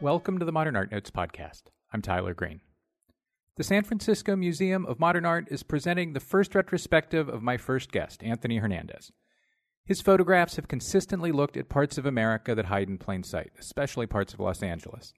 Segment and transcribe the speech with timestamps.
[0.00, 1.62] Welcome to the Modern Art Notes podcast.
[1.92, 2.60] I'm Tyler Green.
[3.56, 7.90] The San Francisco Museum of Modern Art is presenting the first retrospective of my first
[7.90, 9.10] guest, Anthony Hernandez.
[9.84, 14.06] His photographs have consistently looked at parts of America that hide in plain sight, especially
[14.06, 15.14] parts of Los Angeles.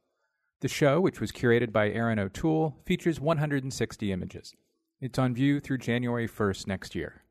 [0.62, 4.54] The show, which was curated by Erin O'Toole, features 160 images.
[4.98, 7.24] It's on view through January 1st next year.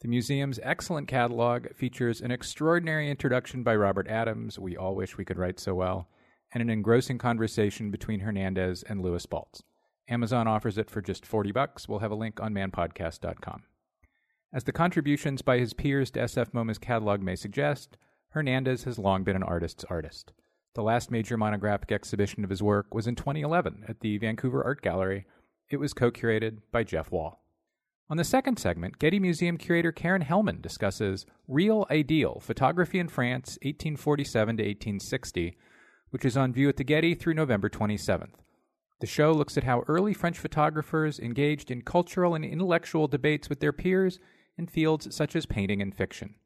[0.00, 5.26] The museum's excellent catalog features an extraordinary introduction by Robert Adams, we all wish we
[5.26, 6.08] could write so well,
[6.54, 9.60] and an engrossing conversation between Hernandez and Lewis Baltz.
[10.08, 11.88] Amazon offers it for just 40 bucks.
[11.88, 13.64] We'll have a link on manpodcast.com.
[14.52, 17.96] As the contributions by his peers to SF MoMA's catalog may suggest,
[18.30, 20.32] Hernandez has long been an artist's artist.
[20.74, 24.82] The last major monographic exhibition of his work was in 2011 at the Vancouver Art
[24.82, 25.26] Gallery.
[25.70, 27.44] It was co curated by Jeff Wall.
[28.10, 33.58] On the second segment, Getty Museum curator Karen Hellman discusses Real Ideal Photography in France,
[33.62, 35.56] 1847 to 1860,
[36.14, 38.34] which is on view at the Getty through November 27th.
[39.00, 43.58] The show looks at how early French photographers engaged in cultural and intellectual debates with
[43.58, 44.20] their peers
[44.56, 46.36] in fields such as painting and fiction.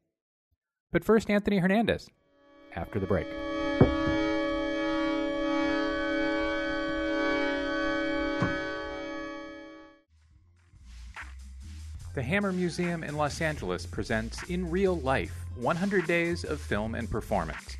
[0.91, 2.09] But first, Anthony Hernandez,
[2.75, 3.27] after the break.
[12.15, 17.07] The Hammer Museum in Los Angeles presents In Real Life 100 Days of Film and
[17.07, 17.77] Performance.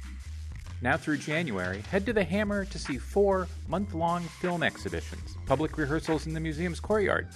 [0.81, 5.77] Now through January, head to the Hammer to see four month long film exhibitions, public
[5.77, 7.27] rehearsals in the museum's courtyard,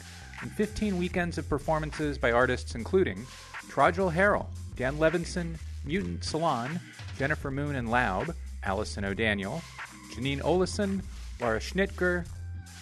[0.42, 3.26] and 15 weekends of performances by artists including
[3.68, 6.80] Trajal Harrell, Dan Levinson, Mutant Salon,
[7.18, 8.34] Jennifer Moon and Laub,
[8.64, 9.62] Allison O'Daniel,
[10.14, 11.02] Jeanine Oleson,
[11.42, 12.26] Laura Schnitger,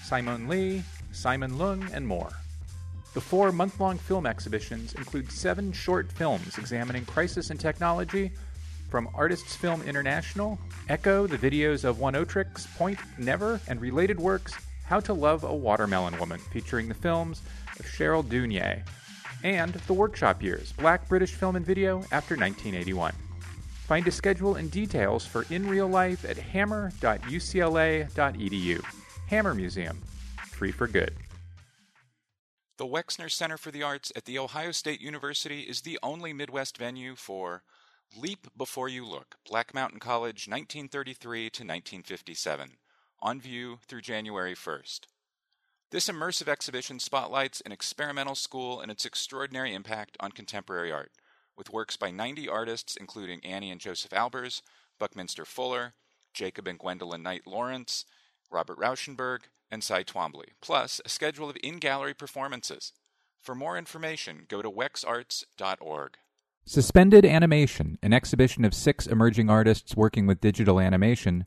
[0.04, 2.30] Simon Lee, Simon Leung, and more.
[3.16, 8.32] The four month long film exhibitions include seven short films examining crisis and technology
[8.92, 14.54] from Artists Film International, Echo, the videos of Oneohtrix, Point Never, and related works,
[14.86, 17.42] How to Love a Watermelon Woman, featuring the films
[17.80, 18.84] of Cheryl Dunye,
[19.44, 23.14] and The Workshop Years, Black British Film and Video after 1981.
[23.88, 28.86] Find a schedule and details for In Real Life at hammer.ucla.edu.
[29.28, 29.98] Hammer Museum,
[30.48, 31.14] free for good.
[32.78, 36.78] The Wexner Center for the Arts at The Ohio State University is the only Midwest
[36.78, 37.64] venue for
[38.18, 42.72] Leap Before You Look, Black Mountain College, 1933 to 1957,
[43.22, 45.02] on view through January 1st.
[45.92, 51.14] This immersive exhibition spotlights an experimental school and its extraordinary impact on contemporary art,
[51.58, 54.62] with works by 90 artists including Anni and Joseph Albers,
[55.00, 55.94] Buckminster Fuller,
[56.34, 58.04] Jacob and Gwendolyn Knight Lawrence,
[58.52, 62.92] Robert Rauschenberg, and Cy Twombly, plus a schedule of in gallery performances.
[63.40, 66.18] For more information, go to wexarts.org.
[66.66, 71.46] Suspended Animation, an exhibition of six emerging artists working with digital animation,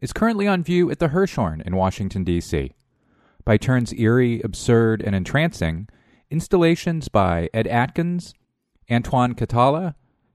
[0.00, 2.72] is currently on view at the Hirshhorn in Washington, D.C.
[3.44, 5.88] By turns eerie, absurd, and entrancing,
[6.30, 8.34] installations by Ed Atkins,
[8.90, 9.94] Antoine Catala,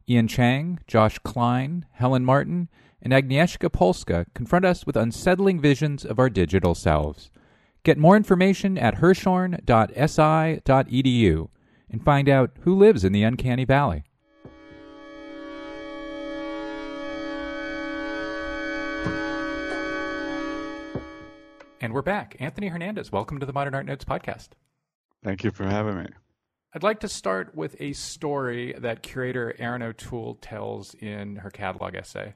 [0.09, 2.69] Ian Cheng, Josh Kline, Helen Marten,
[3.01, 7.29] and Agnieszka Polska confront us with unsettling visions of our digital selves.
[7.83, 11.49] Get more information at hirshhorn.si.edu
[11.89, 14.03] and find out who lives in the uncanny valley.
[21.83, 22.35] And we're back.
[22.39, 24.49] Anthony Hernandez, welcome to the Modern Art Notes podcast.
[25.23, 26.05] Thank you for having me.
[26.75, 31.95] I'd like to start with a story that curator Erin O'Toole tells in her catalog
[31.95, 32.35] essay.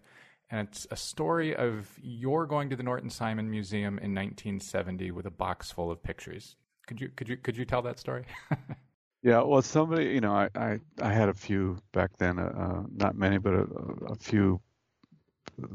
[0.50, 5.28] And it's a story of your going to the Norton Simon Museum in 1970 with
[5.28, 6.56] a box full of pictures.
[6.88, 8.26] Could you could you could you tell that story?
[9.22, 12.84] yeah, well, somebody, you know, I I, I had a few back then, uh, uh
[12.92, 13.68] not many, but a,
[14.08, 14.60] a few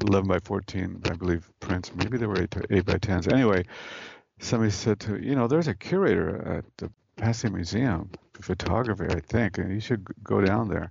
[0.02, 1.94] 11 by 14, I believe, prints.
[1.94, 3.32] Maybe they were 8, 8 by 10s.
[3.32, 3.64] Anyway,
[4.41, 8.10] somebody said to you know, there's a curator at the Pasadena Museum
[8.41, 10.91] photography, I think, and you should go down there.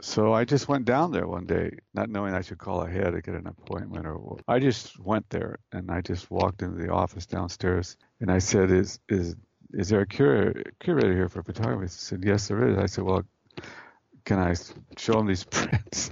[0.00, 3.22] So I just went down there one day, not knowing I should call ahead to
[3.22, 7.26] get an appointment, or I just went there and I just walked into the office
[7.26, 9.36] downstairs and I said, "Is is
[9.72, 13.04] is there a curator, curator here for photography?" He said, "Yes, there is." I said,
[13.04, 13.24] "Well,
[14.24, 14.54] can I
[14.98, 16.10] show him these prints?"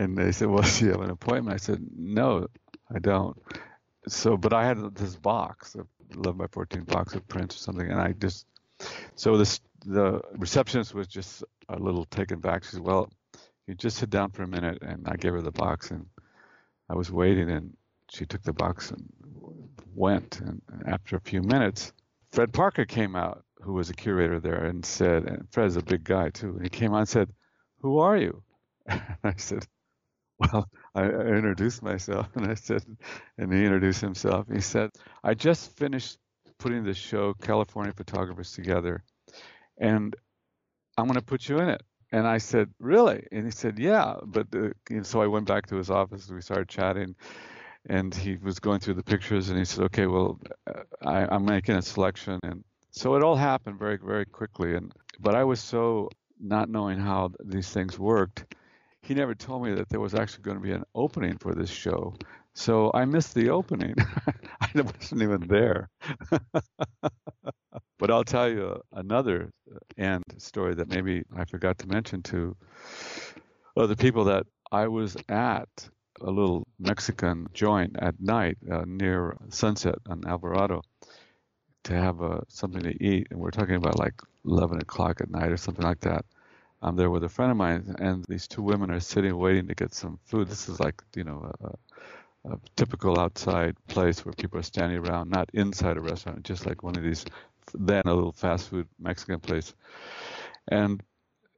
[0.00, 2.48] And they said, "Well, do you have an appointment?" I said, "No,
[2.92, 3.36] I don't."
[4.08, 7.88] So, but I had this box, a 11 by 14 box of prints or something,
[7.88, 8.46] and I just
[9.14, 12.64] so this the receptionist was just a little taken back.
[12.64, 13.10] She said, "Well,
[13.66, 16.06] you just sit down for a minute," and I gave her the box, and
[16.88, 17.76] I was waiting, and
[18.10, 19.06] she took the box and
[19.94, 20.40] went.
[20.40, 21.92] And after a few minutes,
[22.32, 26.04] Fred Parker came out, who was a curator there, and said, and Fred's a big
[26.04, 27.28] guy too, and he came out and said,
[27.82, 28.42] "Who are you?"
[28.86, 29.66] And I said,
[30.40, 32.82] Well, I, introduced myself and I said,
[33.38, 34.46] and he introduced himself.
[34.52, 34.90] He said,
[35.22, 36.18] I just finished
[36.58, 39.04] putting the show California Photographers together,
[39.78, 40.16] and
[40.96, 41.82] I'm going to put you in it.
[42.12, 43.26] And I said, really?
[43.30, 44.14] And he said, yeah.
[44.24, 47.14] But uh, so I went back to his office and we started chatting.
[47.88, 51.44] And he was going through the pictures and he said, okay, well, uh, I, I'm
[51.44, 52.40] making a selection.
[52.42, 54.74] And so it all happened very, very quickly.
[54.74, 56.10] And but I was so
[56.40, 58.54] not knowing how these things worked.
[59.02, 61.70] He never told me that there was actually going to be an opening for this
[61.70, 62.14] show.
[62.54, 63.94] So I missed the opening.
[64.60, 65.88] I wasn't even there.
[67.98, 69.50] but I'll tell you another
[69.96, 72.56] end story that maybe I forgot to mention to
[73.76, 75.68] other people that I was at
[76.20, 80.82] a little Mexican joint at night uh, near Sunset on Alvarado
[81.84, 84.14] to have uh, something to eat, and we're talking about like
[84.44, 86.24] 11 o'clock at night or something like that.
[86.82, 89.74] I'm there with a friend of mine, and these two women are sitting waiting to
[89.74, 90.48] get some food.
[90.48, 91.92] This is like you know a,
[92.52, 96.82] a typical outside place where people are standing around, not inside a restaurant, just like
[96.82, 97.24] one of these
[97.74, 99.74] then a little fast food Mexican place.
[100.68, 101.02] And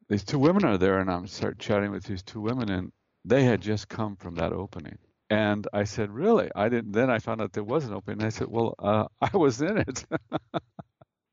[0.08, 2.92] these two women are there, and I'm start chatting with these two women, and
[3.24, 4.98] they had just come from that opening.
[5.30, 6.92] And I said, "Really?" I didn't.
[6.92, 8.24] Then I found out there was an opening.
[8.26, 10.04] I said, "Well, uh, I was in it."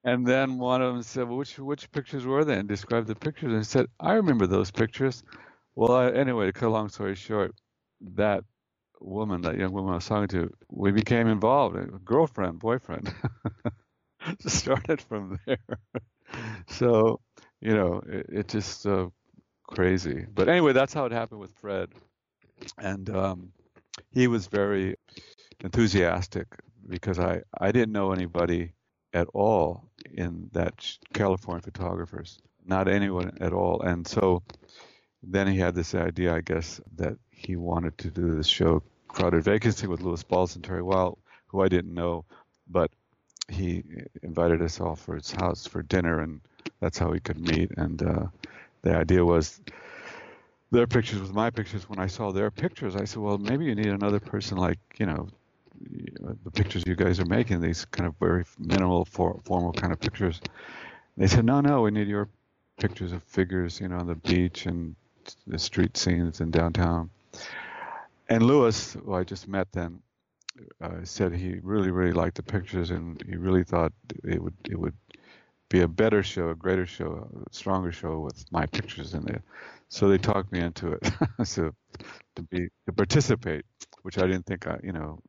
[0.04, 3.16] and then one of them said, well, "Which which pictures were they?" and described the
[3.16, 3.54] pictures.
[3.54, 5.24] And said, "I remember those pictures."
[5.75, 7.56] Well, I, anyway, to cut a long story short,
[8.16, 8.44] that
[9.01, 13.13] woman, that young woman I was talking to, we became involved, girlfriend, boyfriend.
[14.48, 15.57] started from there.
[16.69, 17.19] so,
[17.62, 19.07] you know, it, it just uh,
[19.68, 20.25] crazy.
[20.34, 21.90] But anyway, that's how it happened with Fred,
[22.80, 23.52] and um,
[24.12, 24.95] he was very
[25.63, 26.48] enthusiastic
[26.90, 28.74] because I I didn't know anybody
[29.14, 30.74] at all in that
[31.14, 34.44] California photographers, not anyone at all, and so
[35.24, 39.44] then he had this idea, I guess, that he wanted to do this show, Crowded
[39.44, 41.18] Vacancy, with Lewis Baltz and Terry Wild,
[41.48, 42.26] who I didn't know,
[42.68, 42.92] but
[43.50, 43.84] he
[44.22, 46.42] invited us all for his house for dinner, and
[46.80, 47.72] that's how we could meet.
[47.78, 48.26] And uh,
[48.82, 49.60] the idea was
[50.72, 51.90] their pictures with my pictures.
[51.90, 55.06] When I saw their pictures, I said, well, maybe you need another person like you
[55.06, 55.30] know
[56.44, 60.00] the pictures you guys are making, these kind of very minimal, for, formal kind of
[60.00, 60.42] pictures.
[61.18, 62.30] They said, no, no, we need your
[62.80, 64.96] pictures of figures, you know, on the beach and
[65.48, 67.10] the street scenes in downtown.
[68.30, 70.02] And Lewis, who I just met then,
[70.81, 73.94] uh, said he really, really liked the pictures, and he really thought
[74.24, 74.96] it would it would
[75.70, 79.42] be a better show, a greater show, a stronger show with my pictures in there.
[79.88, 81.12] So they talked me into it,
[81.44, 81.74] so
[82.36, 83.66] to be to participate,
[84.02, 85.20] which I didn't think I, you know,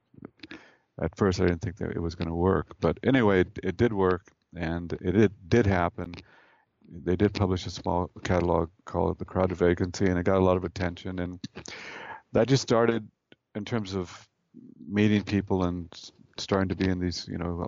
[1.00, 3.76] at first I didn't think that it was going to work, but anyway, it, it
[3.76, 4.22] did work,
[4.54, 6.14] and it, it did happen.
[6.92, 10.56] They did publish a small catalog called "The Crowded Vacancy," and it got a lot
[10.56, 11.40] of attention, and
[12.32, 13.08] that just started
[13.54, 14.28] in terms of
[14.88, 15.88] meeting people and
[16.36, 17.66] starting to be in these, you know,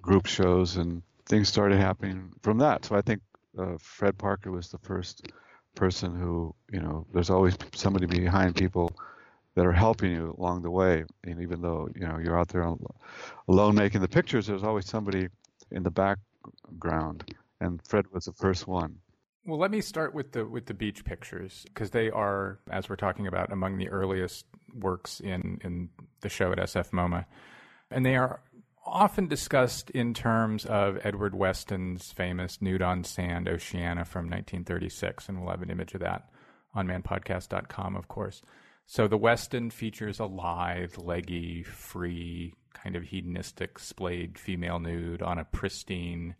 [0.00, 2.84] group shows and things started happening from that.
[2.84, 3.22] So I think
[3.58, 5.28] uh, Fred Parker was the first
[5.74, 8.92] person who, you know, there's always somebody behind people
[9.54, 11.04] that are helping you along the way.
[11.22, 12.68] And even though, you know, you're out there
[13.48, 15.28] alone making the pictures, there's always somebody
[15.70, 17.34] in the background.
[17.60, 18.98] And Fred was the first one.
[19.46, 22.96] Well, let me start with the with the beach pictures because they are, as we're
[22.96, 25.90] talking about, among the earliest works in in
[26.22, 27.26] the show at SF MoMA,
[27.90, 28.40] and they are
[28.86, 35.40] often discussed in terms of Edward Weston's famous Nude on Sand Oceano from 1936, and
[35.40, 36.30] we'll have an image of that
[36.74, 38.42] on manpodcast.com, of course.
[38.86, 45.38] So the Weston features a lithe, leggy, free, kind of hedonistic, splayed female nude on
[45.38, 46.34] a pristine,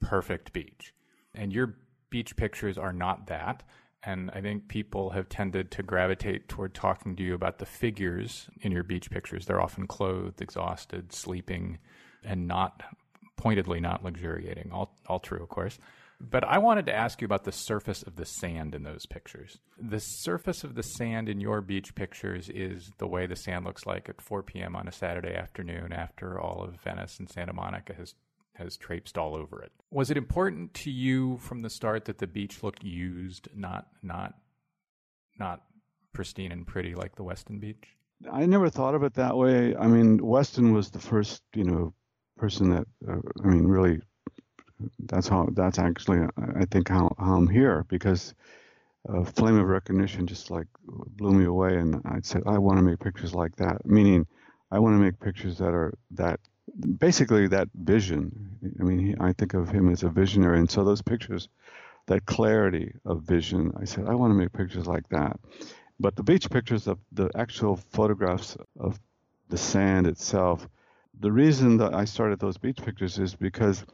[0.00, 0.92] perfect beach.
[1.34, 1.78] And your
[2.10, 3.62] beach pictures are not that.
[4.04, 8.50] And I think people have tended to gravitate toward talking to you about the figures
[8.60, 9.46] in your beach pictures.
[9.46, 11.78] They're often clothed, exhausted, sleeping,
[12.24, 12.82] and not
[13.36, 14.70] pointedly not luxuriating.
[14.72, 15.78] All, all true, of course.
[16.30, 19.58] But I wanted to ask you about the surface of the sand in those pictures.
[19.78, 23.86] The surface of the sand in your beach pictures is the way the sand looks
[23.86, 24.76] like at 4 p.m.
[24.76, 28.14] on a Saturday afternoon after all of Venice and Santa Monica has
[28.54, 29.72] has traipsed all over it.
[29.90, 34.34] Was it important to you from the start that the beach looked used, not not
[35.38, 35.62] not
[36.12, 37.96] pristine and pretty like the Weston Beach?
[38.30, 39.74] I never thought of it that way.
[39.74, 41.94] I mean, Weston was the first, you know,
[42.36, 44.00] person that uh, I mean, really.
[44.98, 45.48] That's how.
[45.52, 48.34] That's actually, I think, how, how I'm here because
[49.08, 52.82] a flame of recognition just like blew me away, and I said, I want to
[52.82, 53.84] make pictures like that.
[53.84, 54.26] Meaning,
[54.70, 56.40] I want to make pictures that are that
[56.98, 58.56] basically that vision.
[58.80, 61.48] I mean, he, I think of him as a visionary, and so those pictures,
[62.06, 63.72] that clarity of vision.
[63.80, 65.38] I said, I want to make pictures like that.
[66.00, 68.98] But the beach pictures of the actual photographs of
[69.48, 70.66] the sand itself,
[71.20, 73.84] the reason that I started those beach pictures is because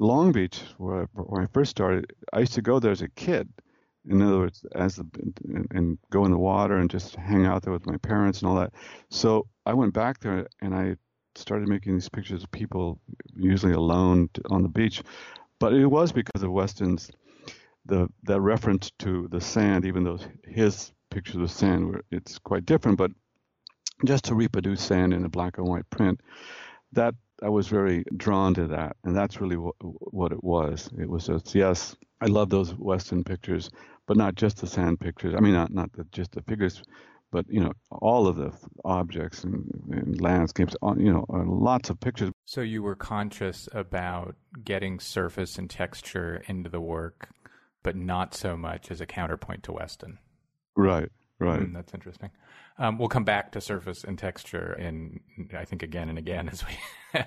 [0.00, 3.08] Long Beach, where I, when I first started, I used to go there as a
[3.08, 3.48] kid.
[4.08, 5.06] In other words, as the,
[5.44, 8.48] and, and go in the water and just hang out there with my parents and
[8.48, 8.72] all that.
[9.10, 10.96] So I went back there and I
[11.34, 13.00] started making these pictures of people
[13.36, 15.02] usually alone on the beach.
[15.58, 17.10] But it was because of Weston's
[17.86, 22.66] the that reference to the sand, even though his pictures of sand were it's quite
[22.66, 23.10] different, but
[24.04, 26.20] just to reproduce sand in a black and white print,
[26.92, 30.90] that I was very drawn to that, and that's really what, what it was.
[30.98, 33.70] It was just yes, I love those Weston pictures,
[34.06, 35.34] but not just the sand pictures.
[35.36, 36.82] I mean, not not the, just the figures,
[37.30, 38.52] but you know all of the
[38.84, 40.74] objects and, and landscapes.
[40.82, 42.30] Uh, you know, uh, lots of pictures.
[42.44, 47.28] So you were conscious about getting surface and texture into the work,
[47.82, 50.18] but not so much as a counterpoint to Weston.
[50.76, 51.10] Right.
[51.40, 51.60] Right.
[51.60, 52.30] Mm, that's interesting.
[52.78, 55.20] Um, we'll come back to surface and texture, and
[55.56, 57.20] I think again and again as we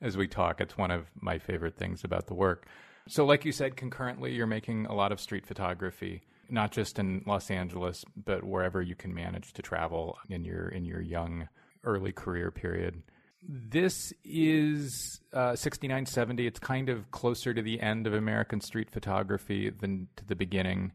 [0.00, 0.60] as we talk.
[0.60, 2.66] It's one of my favorite things about the work.
[3.06, 7.22] So, like you said, concurrently, you're making a lot of street photography, not just in
[7.26, 11.48] Los Angeles, but wherever you can manage to travel in your in your young
[11.84, 13.02] early career period.
[13.46, 16.46] This is uh, 69, 70.
[16.46, 20.92] It's kind of closer to the end of American street photography than to the beginning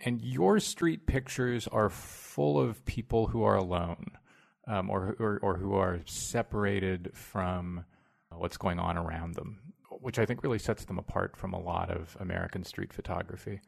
[0.00, 4.12] and your street pictures are full of people who are alone
[4.66, 7.84] um, or, or, or who are separated from
[8.30, 9.58] what's going on around them,
[10.00, 13.60] which I think really sets them apart from a lot of American street photography.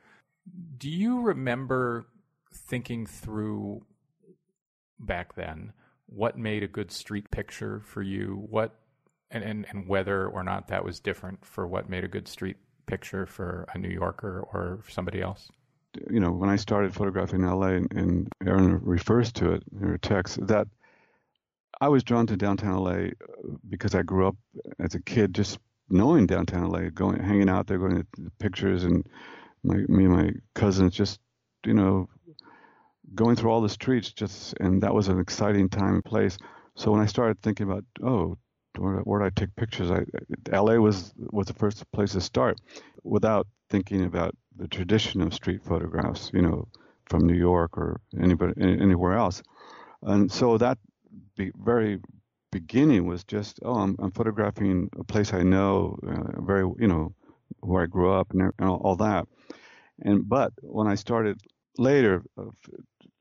[0.76, 2.06] Do you remember
[2.52, 3.84] thinking through
[4.98, 5.72] back then
[6.06, 8.46] what made a good street picture for you?
[8.48, 8.74] What
[9.30, 12.56] and, and, and whether or not that was different for what made a good street
[12.86, 15.50] picture for a New Yorker or somebody else?
[16.10, 20.46] You know, when I started photographing LA, and, Erin refers to it in her text,
[20.46, 20.68] that
[21.80, 23.10] I was drawn to downtown LA uh,
[23.68, 24.36] because I grew up
[24.78, 28.06] as a kid just knowing downtown LA, going, hanging out there, going to
[28.38, 29.06] pictures, and
[29.62, 31.20] my, me and my cousins just,
[31.64, 32.08] you know,
[33.14, 34.12] going through all the streets.
[34.12, 36.36] Just, and that was an exciting time and place.
[36.76, 38.36] So when I started thinking about, oh,
[38.76, 39.90] where, where did I take pictures?
[39.90, 40.04] I,
[40.50, 42.60] LA was was the first place to start,
[43.02, 46.68] without thinking about the tradition of street photographs, you know,
[47.08, 49.42] from New York or anybody anywhere else.
[50.02, 50.78] And so that
[51.36, 52.00] be, very
[52.50, 57.14] beginning was just, oh, I'm, I'm photographing a place I know, uh, very, you know,
[57.60, 59.26] where I grew up and, and all, that.
[60.02, 61.40] And but when I started
[61.76, 62.22] later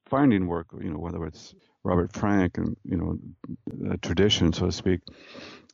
[0.05, 1.53] finding work, you know, whether it's
[1.87, 4.99] Robert Frank and you know, tradition, so to speak,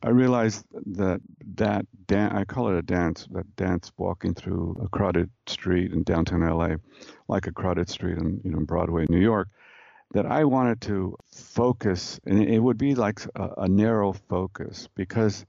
[0.03, 0.63] I realized
[0.97, 1.21] that
[1.55, 6.03] that dan- I call it a dance, that dance walking through a crowded street in
[6.03, 6.75] downtown LA,
[7.27, 9.47] like a crowded street in you know Broadway, New York,
[10.13, 15.45] that I wanted to focus, and it would be like a, a narrow focus because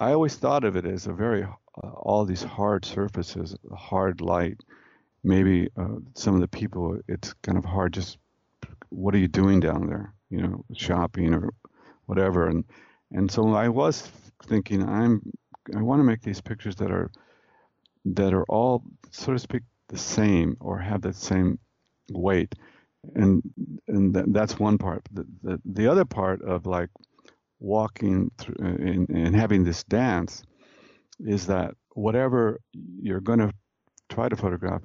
[0.00, 4.58] I always thought of it as a very uh, all these hard surfaces, hard light.
[5.22, 7.94] Maybe uh, some of the people, it's kind of hard.
[7.94, 8.18] Just
[8.94, 10.14] what are you doing down there?
[10.30, 11.50] You know, shopping or
[12.06, 12.64] whatever, and
[13.12, 14.10] and so I was
[14.46, 15.22] thinking, I'm
[15.74, 17.10] I want to make these pictures that are
[18.04, 21.58] that are all, so to speak, the same or have that same
[22.10, 22.54] weight,
[23.14, 23.42] and
[23.88, 25.02] and th- that's one part.
[25.12, 26.90] The, the the other part of like
[27.60, 30.42] walking through uh, and, and having this dance
[31.20, 33.52] is that whatever you're going to
[34.08, 34.82] try to photograph,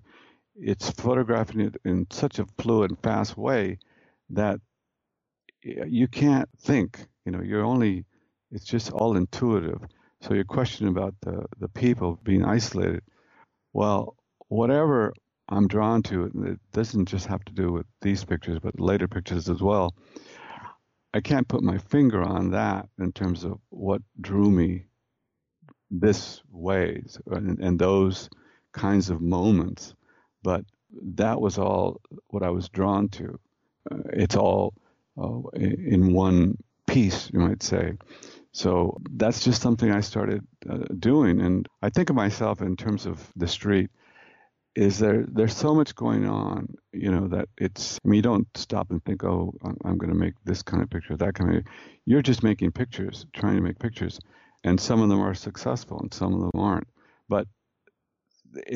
[0.55, 3.77] it's photographing it in such a fluid fast way
[4.31, 4.59] that
[5.63, 7.07] you can't think.
[7.25, 8.05] You know, you're only
[8.51, 9.81] it's just all intuitive.
[10.21, 13.01] So your question about the, the people being isolated,
[13.73, 14.15] well,
[14.49, 15.13] whatever
[15.49, 19.49] I'm drawn to, it doesn't just have to do with these pictures, but later pictures
[19.49, 19.95] as well.
[21.13, 24.85] I can't put my finger on that in terms of what drew me
[25.91, 28.29] this way and, and those
[28.73, 29.95] kinds of moments,
[30.43, 30.65] but
[31.15, 33.39] that was all what I was drawn to.
[33.91, 34.73] Uh, it's all
[35.17, 37.93] uh, in one piece, you might say.
[38.51, 41.39] So that's just something I started uh, doing.
[41.39, 43.89] And I think of myself in terms of the street.
[44.75, 45.25] Is there?
[45.27, 47.99] There's so much going on, you know, that it's.
[48.05, 49.53] I mean, you don't stop and think, oh,
[49.83, 51.63] I'm, going to make this kind of picture, that kind of.
[52.05, 54.19] You're just making pictures, trying to make pictures,
[54.63, 56.87] and some of them are successful and some of them aren't.
[57.27, 57.47] But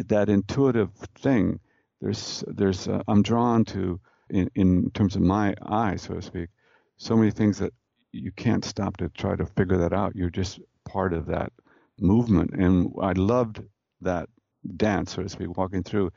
[0.08, 1.60] that intuitive thing,
[2.02, 2.88] there's, there's.
[2.88, 4.00] Uh, I'm drawn to,
[4.30, 6.50] in, in terms of my eye, so to speak,
[6.98, 7.74] so many things that
[8.12, 10.16] you can't stop to try to figure that out.
[10.16, 11.52] You're just part of that
[12.00, 12.52] movement.
[12.54, 13.62] And I loved
[14.02, 14.30] that
[14.78, 16.12] dance, so to speak, walking through.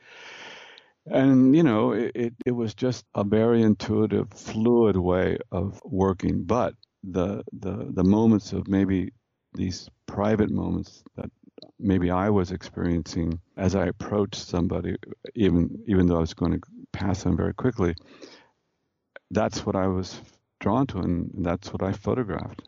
[1.07, 6.43] And you know, it, it, it was just a very intuitive, fluid way of working.
[6.43, 9.13] But the the the moments of maybe
[9.53, 11.31] these private moments that
[11.79, 14.97] maybe I was experiencing as I approached somebody,
[15.35, 16.59] even even though I was going to
[16.97, 17.95] pass them very quickly.
[19.29, 20.21] That's what I was
[20.59, 22.63] drawn to, and that's what I photographed.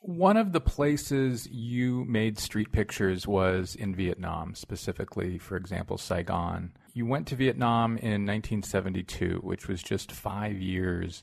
[0.00, 6.72] One of the places you made street pictures was in Vietnam, specifically, for example, Saigon.
[6.92, 11.22] You went to Vietnam in 1972, which was just five years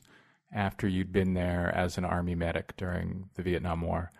[0.52, 4.12] after you'd been there as an army medic during the Vietnam War.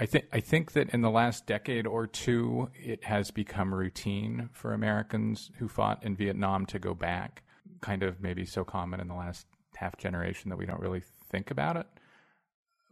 [0.00, 4.48] I think I think that in the last decade or two, it has become routine
[4.52, 7.42] for Americans who fought in Vietnam to go back.
[7.80, 9.46] Kind of maybe so common in the last
[9.76, 11.86] half generation that we don't really think about it.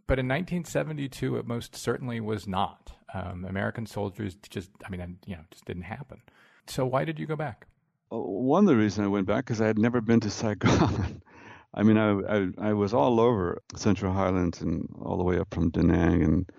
[0.07, 2.91] But in 1972, it most certainly was not.
[3.13, 6.21] Um, American soldiers just, I mean, you know, just didn't happen.
[6.67, 7.67] So why did you go back?
[8.09, 11.21] One of the reasons I went back is I had never been to Saigon.
[11.73, 15.53] I mean, I, I, I was all over Central Highlands and all the way up
[15.53, 16.49] from Da Nang and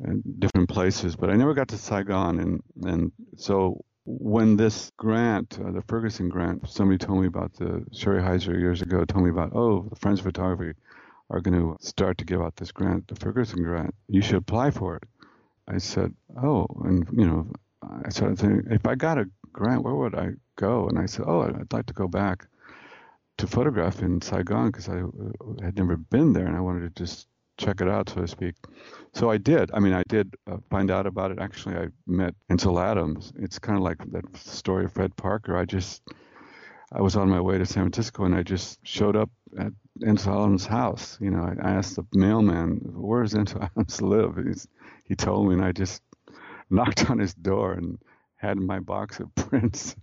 [0.00, 2.38] and different places, but I never got to Saigon.
[2.40, 3.84] And, and so
[4.18, 8.82] when this grant, uh, the Ferguson grant, somebody told me about the Sherry Heiser years
[8.82, 10.78] ago, told me about, oh, the Friends of Photography
[11.30, 13.94] are going to start to give out this grant, the Ferguson grant.
[14.08, 15.04] You should apply for it.
[15.68, 16.12] I said,
[16.42, 17.52] oh, and you know,
[18.04, 20.88] I started thinking, if I got a grant, where would I go?
[20.88, 22.46] And I said, oh, I'd like to go back
[23.38, 27.02] to photograph in Saigon because I uh, had never been there and I wanted to
[27.02, 27.28] just
[27.60, 28.54] check it out, so to speak.
[29.12, 29.70] So I did.
[29.74, 31.38] I mean, I did uh, find out about it.
[31.38, 33.32] Actually, I met Ansel Adams.
[33.36, 35.56] It's kind of like that story of Fred Parker.
[35.56, 36.02] I just,
[36.92, 39.72] I was on my way to San Francisco and I just showed up at
[40.06, 41.18] Ansel Adams' house.
[41.20, 44.66] You know, I, asked the mailman, "Where does Ansel Adams live?" He's,
[45.04, 46.02] he told me, and I just
[46.70, 47.98] knocked on his door and
[48.40, 49.94] had in my box of prints.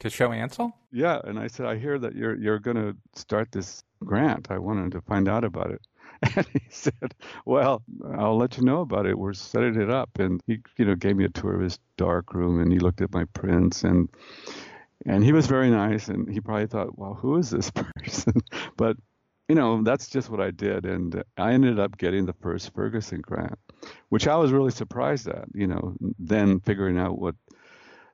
[0.00, 0.72] to show Ansel?
[0.92, 4.48] Yeah, and I said, I hear that you're you're going to start this grant.
[4.50, 5.80] I wanted to find out about it.
[6.36, 7.82] And he said, "Well,
[8.16, 9.18] I'll let you know about it.
[9.18, 12.32] We're setting it up." And he, you know, gave me a tour of his dark
[12.32, 14.08] room, and he looked at my prints, and
[15.04, 16.08] and he was very nice.
[16.08, 18.32] And he probably thought, "Well, who is this person?"
[18.78, 18.96] but
[19.48, 23.20] you know, that's just what I did, and I ended up getting the first Ferguson
[23.20, 23.58] grant,
[24.08, 25.44] which I was really surprised at.
[25.54, 27.34] You know, then figuring out what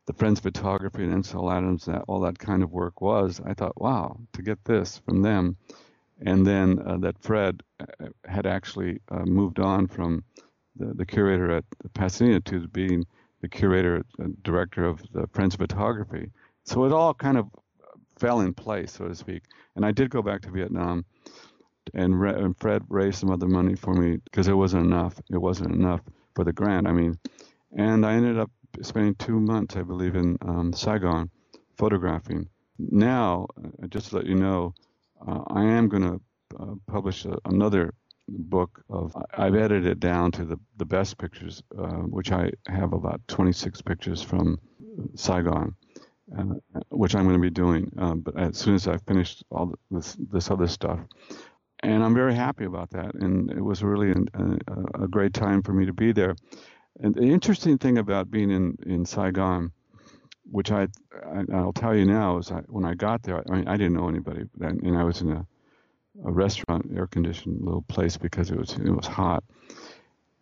[0.07, 3.81] the Friends Photography and Ansel Adams, that all that kind of work was, I thought,
[3.81, 5.57] wow, to get this from them
[6.25, 10.25] and then uh, that Fred uh, had actually uh, moved on from
[10.77, 13.05] the, the, curator at Pasadena to being
[13.41, 16.31] the curator, uh, director of the Friends Photography.
[16.65, 17.49] So it all kind of
[18.19, 19.43] fell in place, so to speak.
[19.75, 21.05] And I did go back to Vietnam,
[21.95, 25.21] and, Re- and Fred raised some other money for me because it wasn't enough.
[25.31, 26.01] It wasn't enough
[26.35, 26.87] for the grant.
[26.87, 27.19] I mean,
[27.77, 28.51] and I ended up
[28.83, 31.31] spending two months, I believe, in um, Saigon
[31.77, 32.49] photographing.
[32.79, 34.75] Now, uh, just to let you know,
[35.27, 36.21] uh, I am going to
[36.59, 37.95] uh, publish a, another
[38.29, 42.93] book of I've edited it down to the the best pictures, uh, which I have
[42.93, 44.59] about 26 pictures from
[45.15, 45.75] Saigon,
[46.39, 46.45] uh,
[46.91, 47.93] which I'm going to be doing.
[47.99, 51.01] Um, but as soon as I finished all this this other stuff,
[51.83, 53.15] and I'm very happy about that.
[53.15, 54.29] And it was really an,
[54.69, 56.37] a, a great time for me to be there.
[57.01, 59.73] And the interesting thing about being in in Saigon
[60.51, 60.89] which I,
[61.35, 63.95] I will tell you now is I, when I got there, I mean I didn't
[63.95, 65.47] know anybody, and, I was in a,
[66.25, 69.45] a restaurant, air conditioned little place because it was it was hot,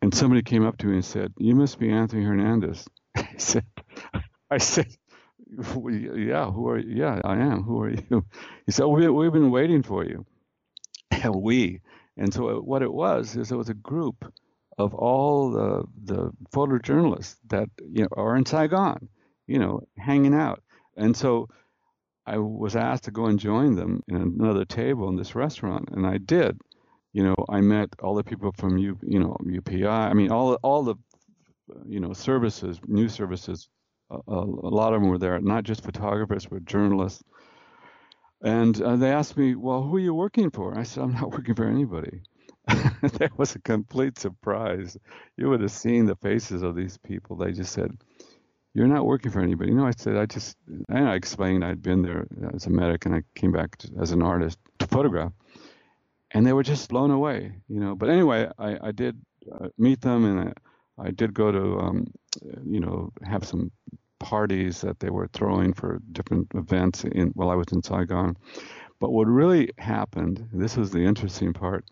[0.03, 3.65] and somebody came up to me and said, "You must be Anthony Hernandez." I said,
[4.51, 4.89] "I said."
[5.53, 6.95] Yeah, who are you?
[6.95, 7.65] Yeah, I am.
[7.65, 8.25] Who are you?
[8.67, 10.25] He said, oh, we, We've been waiting for you.
[11.35, 11.81] we.
[12.17, 14.33] And so what it was is it was a group
[14.79, 19.09] of all the the photojournalists that you know are in Saigon
[19.51, 20.63] you know, hanging out.
[20.97, 21.49] And so
[22.25, 26.07] I was asked to go and join them in another table in this restaurant, and
[26.07, 26.61] I did.
[27.13, 29.89] You know, I met all the people from U, you know, UPI.
[29.89, 30.95] I mean, all all the,
[31.85, 33.69] you know, services, news services.
[34.11, 37.25] A, a lot of them were there, not just photographers, but journalists.
[38.43, 41.31] And uh, they asked me, "Well, who are you working for?" I said, "I'm not
[41.31, 42.23] working for anybody."
[42.67, 44.97] that was a complete surprise.
[45.37, 47.37] You would have seen the faces of these people.
[47.37, 47.97] They just said,
[48.75, 49.71] you're not working for anybody.
[49.71, 50.57] You know, I said, I just,
[50.89, 54.13] and I explained I'd been there as a medic and I came back to, as
[54.13, 55.33] an artist to photograph.
[56.33, 57.97] And they were just blown away, you know.
[57.97, 59.21] But anyway, I, I did
[59.53, 62.07] uh, meet them and I, I did go to, um,
[62.65, 63.73] you know, have some
[64.21, 68.37] parties that they were throwing for different events in, while I was in Saigon.
[69.01, 71.85] But what really happened, this was the interesting part,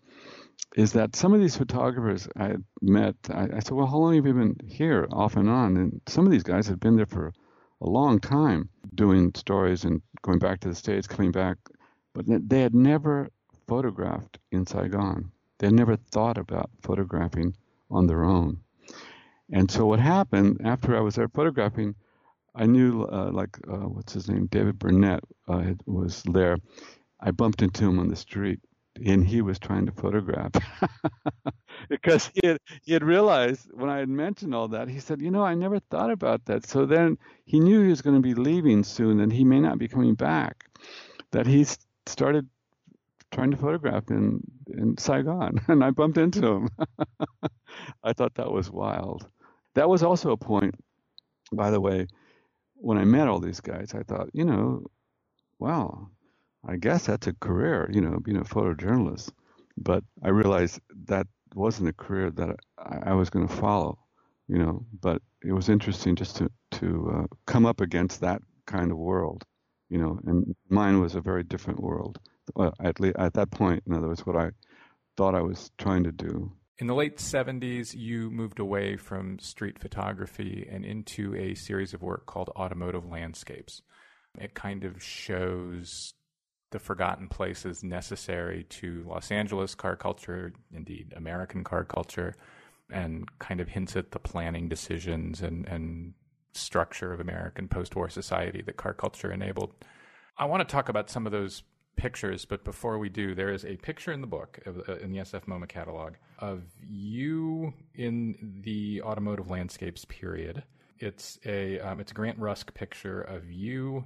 [0.77, 4.25] is that some of these photographers I met, I, I, said, well, how long have
[4.25, 5.75] you been here off and on?
[5.77, 7.33] And some of these guys had been there for
[7.81, 8.69] a long time.
[8.93, 11.57] doing stories and going back to the States, coming back,
[12.13, 13.29] but they had never
[13.67, 15.31] photographed in Saigon.
[15.57, 17.55] They had never thought about photographing
[17.89, 18.59] on their own.
[19.51, 21.95] And so what happened after I was there photographing,
[22.59, 26.57] I knew uh, like uh, what's his name, David Burnett uh, was there.
[27.21, 28.59] I bumped into him on the street,
[29.05, 30.51] and he was trying to photograph
[31.89, 34.89] because he had he had realized when I had mentioned all that.
[34.89, 38.01] He said, "You know, I never thought about that." So then he knew he was
[38.03, 40.65] going to be leaving soon, and he may not be coming back.
[41.31, 41.65] That he
[42.07, 42.47] started
[43.31, 44.41] trying to photograph in
[44.77, 46.69] in Saigon, and I bumped into him.
[48.03, 49.27] I thought that was wild.
[49.75, 50.75] That was also a point,
[51.53, 52.07] by the way,
[52.79, 53.93] when I met all these guys.
[53.93, 54.85] I thought, you know,
[55.59, 56.09] wow,
[56.67, 59.31] I guess that's a career, you know, being a photojournalist.
[59.77, 63.97] But I realized that wasn't a career that I, I was going to follow,
[64.47, 64.85] you know.
[65.01, 69.45] But it was interesting just to to uh, come up against that kind of world,
[69.89, 70.19] you know.
[70.25, 72.19] And mine was a very different world.
[72.55, 74.51] Well, at least at that point, in other words, what I
[75.17, 76.51] thought I was trying to do.
[76.79, 82.01] In the late 70s, you moved away from street photography and into a series of
[82.01, 83.81] work called Automotive Landscapes.
[84.39, 86.13] It kind of shows
[86.71, 92.33] the forgotten places necessary to Los Angeles car culture, indeed American car culture,
[92.89, 96.13] and kind of hints at the planning decisions and, and
[96.53, 99.73] structure of American post war society that car culture enabled.
[100.37, 101.61] I want to talk about some of those
[101.95, 105.19] pictures, but before we do, there is a picture in the book, uh, in the
[105.19, 110.63] SF MoMA catalog, of you in the automotive landscapes period.
[110.97, 114.05] It's a um, it's a Grant Rusk picture of you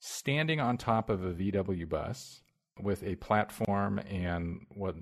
[0.00, 2.42] standing on top of a VW bus
[2.80, 4.96] with a platform and what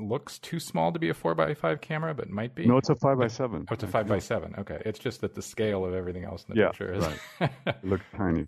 [0.00, 2.66] looks too small to be a four by five camera, but might be.
[2.66, 3.66] No, it's a five by seven.
[3.68, 4.54] Oh, it's a five by seven.
[4.58, 7.04] Okay, it's just that the scale of everything else in the yeah, picture is.
[7.04, 7.50] right.
[7.66, 8.46] it looks tiny.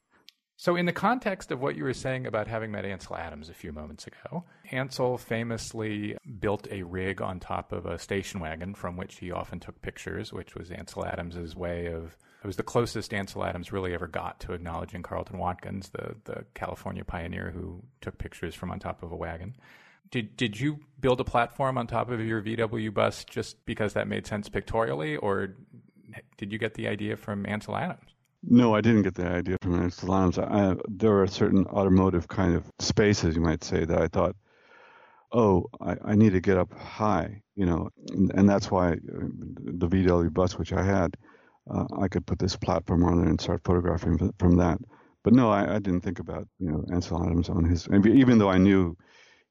[0.61, 3.55] So, in the context of what you were saying about having met Ansel Adams a
[3.55, 8.99] few moments ago, Ansel famously built a rig on top of a station wagon from
[8.99, 13.15] which he often took pictures, which was Ansel Adams's way of it was the closest
[13.15, 18.19] Ansel Adams really ever got to acknowledging Carleton Watkins, the the California pioneer who took
[18.19, 19.57] pictures from on top of a wagon.
[20.11, 24.09] Did did you build a platform on top of your VW bus just because that
[24.09, 25.57] made sense pictorially, or
[26.37, 28.11] did you get the idea from Ansel Adams?
[28.43, 30.39] No, I didn't get the idea from Ansel Adams.
[30.39, 34.35] I, there are certain automotive kind of spaces, you might say, that I thought,
[35.33, 38.97] oh, I, I need to get up high, you know, and, and that's why uh,
[39.65, 41.17] the VW bus, which I had,
[41.71, 44.79] uh, I could put this platform on there and start photographing from that.
[45.23, 47.87] But no, I, I didn't think about you know Ansel Adams on his.
[48.07, 48.97] Even though I knew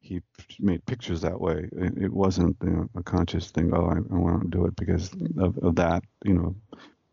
[0.02, 0.22] he
[0.60, 3.72] made pictures that way, it, it wasn't you know, a conscious thing.
[3.74, 6.04] Oh, I, I want to do it because of, of that.
[6.26, 6.56] You know,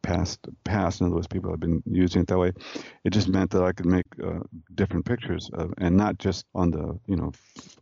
[0.07, 1.01] past past.
[1.01, 2.53] In other words, people have been using it that way.
[3.05, 4.41] It just meant that I could make uh,
[4.75, 7.33] different pictures, of, and not just on the you know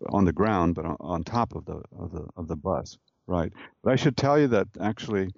[0.09, 2.99] on the ground, but on, on top of the of the of the bus.
[3.27, 3.53] Right.
[3.83, 5.29] But I should tell you that actually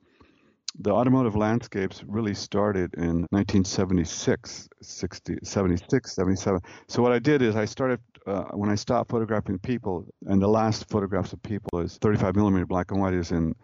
[0.79, 6.61] the automotive landscapes really started in 1976, 60, 76, 77.
[6.88, 10.49] So what I did is I started uh, when I stopped photographing people, and the
[10.49, 13.55] last photographs of people is 35 millimeter black and white is in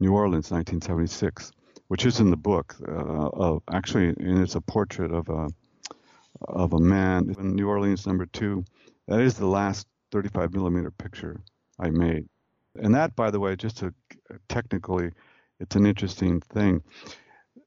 [0.00, 1.52] New Orleans, 1976,
[1.92, 2.74] which is in the book.
[2.88, 5.46] Uh, of, actually, and it's a portrait of a
[6.48, 8.64] of a man in New Orleans, number two.
[9.08, 11.38] That is the last 35 millimeter picture
[11.78, 12.26] I made,
[12.76, 13.92] and that, by the way, just to
[14.48, 15.10] technically
[15.60, 16.82] it's an interesting thing.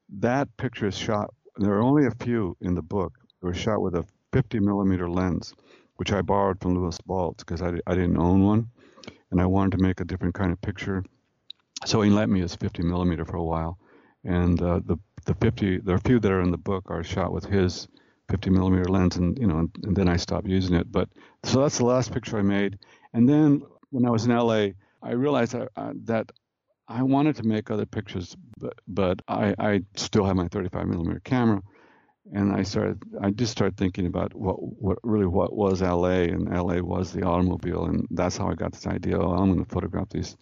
[0.09, 1.31] That picture is shot.
[1.57, 3.13] There are only a few in the book.
[3.43, 5.53] They were shot with a 50 millimeter lens,
[5.97, 8.71] which I borrowed from Lewis Baltz because I, I didn't own one,
[9.29, 11.03] and I wanted to make a different kind of picture.
[11.85, 13.77] So he lent me his 50 millimeter for a while,
[14.25, 17.03] and uh, the the 50 there are a few that are in the book are
[17.03, 17.87] shot with his
[18.29, 20.91] 50 millimeter lens, and you know, and, and then I stopped using it.
[20.91, 21.09] But
[21.43, 22.79] so that's the last picture I made,
[23.13, 23.61] and then
[23.91, 24.69] when I was in LA,
[25.01, 25.67] I realized uh,
[26.05, 26.31] that
[26.87, 31.21] I wanted to make other pictures, but but I, I still have my 35 millimeter
[31.23, 31.61] camera,
[32.33, 36.49] and I started I just started thinking about what what really what was LA, and
[36.49, 39.19] LA was the automobile, and that's how I got this idea.
[39.19, 40.35] Oh, I'm going to photograph these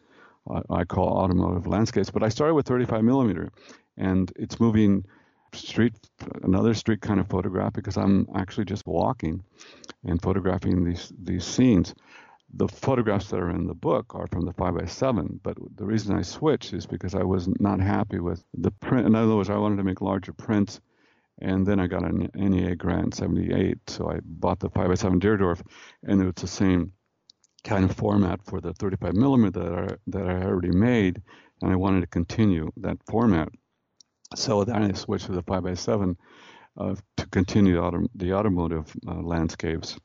[0.70, 2.12] I call automotive landscapes.
[2.12, 3.50] But I started with 35 millimeter,
[3.98, 5.06] and it's moving
[5.54, 5.94] street
[6.42, 9.44] another street kind of photograph because I'm actually just walking
[10.04, 11.94] and photographing these these scenes
[12.56, 15.86] the photographs that are in the book are from the 5 by 7 but the
[15.86, 19.08] reason I switched is because I was not happy with the print.
[19.08, 20.80] In other words, I wanted to make larger prints,
[21.40, 25.20] and then I got an NEA grant 78, so I bought the 5 by 7
[25.20, 25.62] Deardorff,
[26.04, 26.94] and it's the same
[27.64, 31.22] kind of format for the 35 millimeter that I, that I already made,
[31.62, 33.50] and I wanted to continue that format.
[34.36, 36.18] So then I switched to the 5 by 7
[36.78, 39.98] uh, to continue the, auto, the automotive uh, landscapes.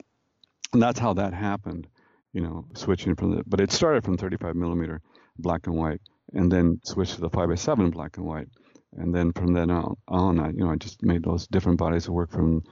[0.72, 1.86] And that's how that happened,
[2.32, 5.00] you know, switching from the, but it started from 35 millimeter
[5.38, 6.00] black and white
[6.34, 8.48] and then switched to the 5 by 7 black and white.
[8.96, 12.06] And then from then on, on I, you know, I just made those different bodies
[12.06, 12.64] of work from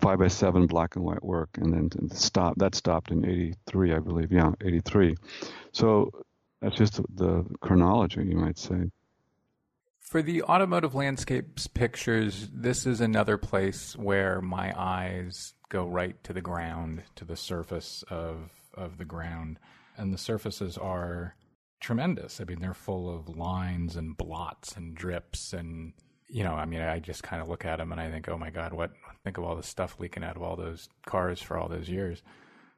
[0.00, 3.98] 5 by 7 black and white work and then stop that stopped in 83 i
[3.98, 5.14] believe yeah 83
[5.72, 6.10] so
[6.60, 8.90] that's just the chronology you might say.
[10.00, 16.32] For the automotive landscapes pictures this is another place where my eyes go right to
[16.32, 19.58] the ground to the surface of of the ground.
[19.98, 21.36] And the surfaces are
[21.80, 22.40] tremendous.
[22.40, 25.92] I mean they're full of lines and blots and drips and
[26.28, 28.36] you know, I mean, I just kind of look at them and I think, oh
[28.36, 28.90] my God, what?
[29.26, 32.22] Think of all the stuff leaking out of all those cars for all those years.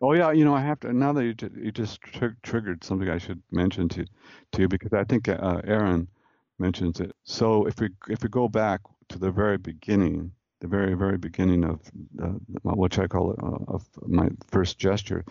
[0.01, 0.95] Oh yeah, you know, I have to.
[0.95, 4.07] Now that you just, you just tr- triggered something, I should mention to
[4.53, 6.09] to you because I think uh, Erin
[6.59, 7.15] mentions it.
[7.23, 8.81] So if we if we go back
[9.11, 11.81] to the very beginning, the very very beginning of
[12.23, 12.29] uh,
[12.63, 15.27] what I call it, uh, of my first gesture,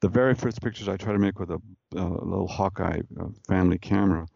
[0.00, 1.60] the very first pictures I try to make with a,
[1.94, 4.26] a little Hawkeye uh, family camera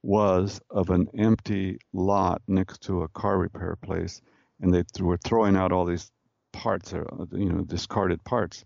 [0.00, 4.22] was of an empty lot next to a car repair place,
[4.60, 6.10] and they th- were throwing out all these
[6.52, 8.64] parts, or, uh, you know, discarded parts,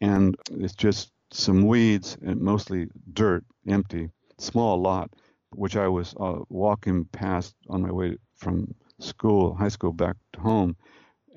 [0.00, 5.10] and it's just some weeds and mostly dirt, empty, small lot,
[5.54, 10.40] which I was uh, walking past on my way from school, high school, back to
[10.40, 10.76] home,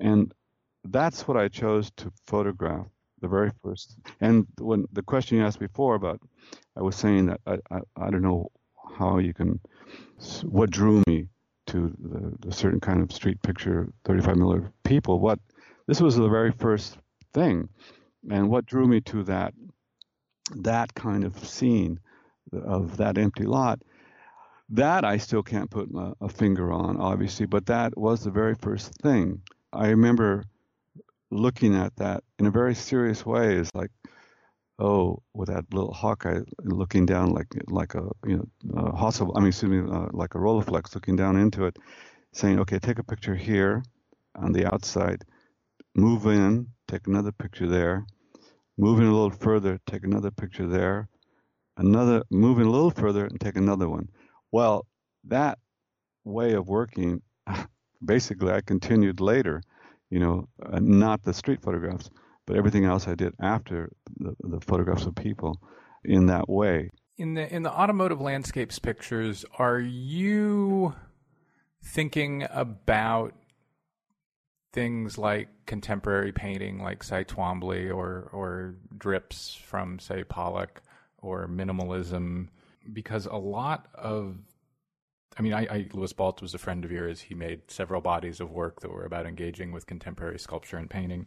[0.00, 0.32] and
[0.84, 2.86] that's what I chose to photograph
[3.20, 3.96] the very first.
[4.20, 6.20] And when the question you asked before about,
[6.76, 8.50] I was saying that I, I, I don't know
[8.98, 9.60] how you can,
[10.44, 11.28] what drew me
[11.76, 15.20] to the, the certain kind of street picture, 35 millimeter people.
[15.20, 15.38] What
[15.86, 16.96] this was the very first
[17.32, 17.68] thing,
[18.30, 19.54] and what drew me to that
[20.54, 22.00] that kind of scene
[22.52, 23.80] of that empty lot.
[24.70, 28.54] That I still can't put a, a finger on, obviously, but that was the very
[28.54, 29.42] first thing.
[29.72, 30.44] I remember
[31.30, 33.56] looking at that in a very serious way.
[33.56, 33.90] Is like,
[34.78, 39.48] oh, with that little Hawkeye looking down like like a you know hostile, I mean,
[39.48, 41.76] excuse me, uh, like a Rolleiflex looking down into it,
[42.32, 43.82] saying, okay, take a picture here
[44.36, 45.24] on the outside,
[45.94, 48.06] move in, take another picture there,
[48.76, 51.08] move in a little further, take another picture there,
[51.78, 54.08] another move in a little further and take another one.
[54.52, 54.86] Well,
[55.24, 55.58] that
[56.24, 57.22] way of working,
[58.04, 59.62] basically, I continued later,
[60.10, 62.10] you know, uh, not the street photographs
[62.46, 65.60] but everything else I did after the, the photographs of people
[66.04, 66.90] in that way.
[67.18, 70.94] In the in the automotive landscapes pictures, are you
[71.82, 73.34] thinking about
[74.72, 80.82] things like contemporary painting, like Cy Twombly, or or drips from say Pollock,
[81.18, 82.48] or minimalism?
[82.92, 84.36] Because a lot of
[85.38, 87.20] I mean, I, I, Lewis Baltz was a friend of yours.
[87.20, 91.26] He made several bodies of work that were about engaging with contemporary sculpture and painting.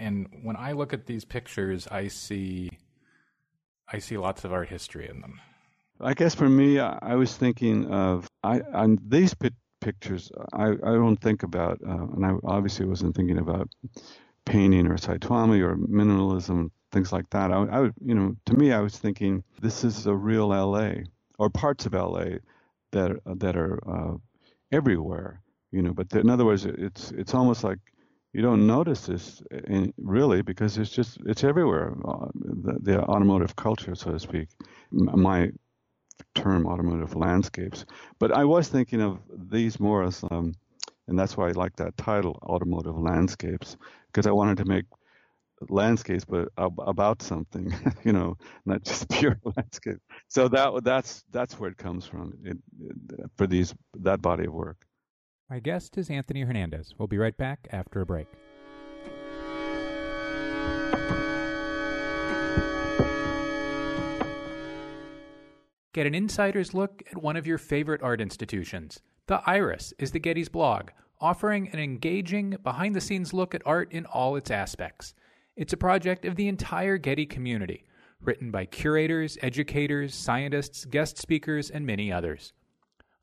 [0.00, 2.70] And when I look at these pictures, I see
[3.92, 5.40] I see lots of art history in them.
[6.00, 9.34] I guess for me, I was thinking of I on these
[9.80, 10.32] pictures.
[10.52, 13.68] I, I don't think about, uh, and I obviously wasn't thinking about
[14.46, 17.50] painting or Twombly or minimalism, things like that.
[17.52, 20.92] I, I, you know, to me, I was thinking this is a real LA
[21.38, 22.38] or parts of LA
[22.92, 24.16] that that are uh,
[24.72, 25.42] everywhere.
[25.72, 27.78] You know, but in other words, it's it's almost like
[28.32, 33.56] you don't notice this in, really because it's just it's everywhere uh, the, the, automotive
[33.56, 34.48] culture so to speak
[34.92, 35.50] my
[36.34, 37.84] term automotive landscapes.
[38.18, 39.18] But i was thinking of
[39.50, 40.54] these more as um,
[41.08, 44.84] and that's why i like that title automotive landscapes because i wanted to make
[45.68, 47.72] landscapes but about something
[48.04, 49.98] you know not just pure landscape.
[50.28, 54.52] So that that's that's where it comes from it, it, for these that body of
[54.54, 54.86] work
[55.50, 56.94] my guest is Anthony Hernandez.
[56.96, 58.28] We'll be right back after a break.
[65.92, 69.00] Get an insider's look at one of your favorite art institutions.
[69.26, 73.90] The Iris is the Getty's blog, offering an engaging, behind the scenes look at art
[73.90, 75.14] in all its aspects.
[75.56, 77.86] It's a project of the entire Getty community,
[78.20, 82.52] written by curators, educators, scientists, guest speakers, and many others.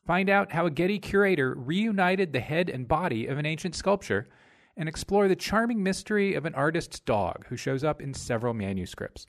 [0.08, 4.30] Find out how a Getty curator reunited the head and body of an ancient sculpture,
[4.78, 9.28] and explore the charming mystery of an artist's dog who shows up in several manuscripts.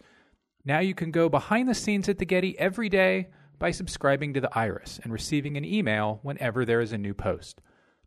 [0.64, 3.27] Now you can go behind the scenes at the Getty every day
[3.59, 7.61] by subscribing to the Iris and receiving an email whenever there is a new post.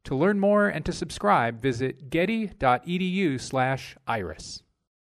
[0.06, 4.64] To learn more and to subscribe, visit getty.edu/iris.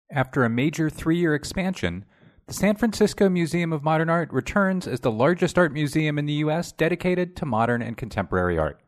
[0.10, 2.06] After a major 3-year expansion,
[2.48, 6.34] the San Francisco Museum of Modern Art returns as the largest art museum in the
[6.34, 6.72] U.S.
[6.72, 8.82] dedicated to modern and contemporary art.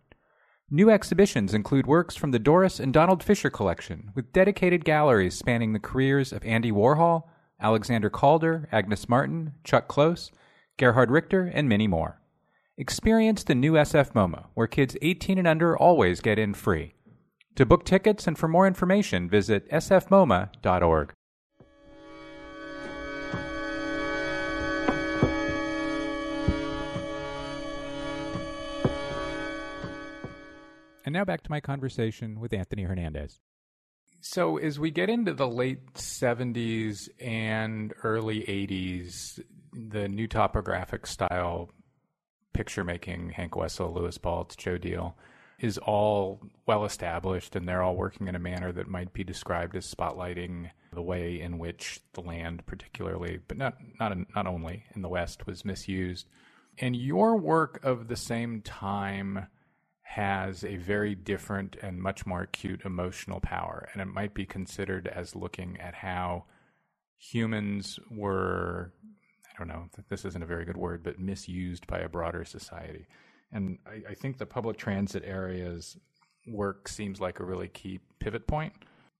[0.70, 5.74] New exhibitions include works from the Doris and Donald Fisher collection, with dedicated galleries spanning
[5.74, 7.24] the careers of Andy Warhol,
[7.62, 10.32] Alexander Calder, Agnes Martin, Chuck Close,
[10.78, 12.20] Gerhard Richter, and many more.
[12.78, 16.96] Experience the new SF MoMA, where kids 18 and under always get in free.
[17.56, 21.14] To book tickets and for more information, visit sfmoma.org.
[31.06, 33.40] And now back to my conversation with Anthony Hernandez.
[34.22, 41.70] So, as we get into the late 70s and early 80s, the new topographic style
[42.54, 45.18] picture making, Hank Wessel, Lewis Baltz, Joe Deal,
[45.60, 49.76] is all well established and they're all working in a manner that might be described
[49.76, 55.02] as spotlighting the way in which the land, particularly, but not, not, not only in
[55.02, 56.28] the West, was misused.
[56.80, 59.48] And your work of the same time
[60.04, 63.90] has a very different and much more acute emotional power.
[63.94, 66.46] And it might be considered as looking at how
[67.18, 68.94] humans were,
[69.50, 73.08] I don't know, this isn't a very good word, but misused by a broader society.
[73.52, 75.98] And I, I think the public transit area's
[76.48, 78.74] work seems like a really key pivot point.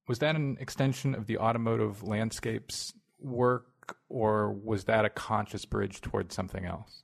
[0.06, 6.02] Was that an extension of the automotive landscapes work, or was that a conscious bridge
[6.02, 7.03] towards something else?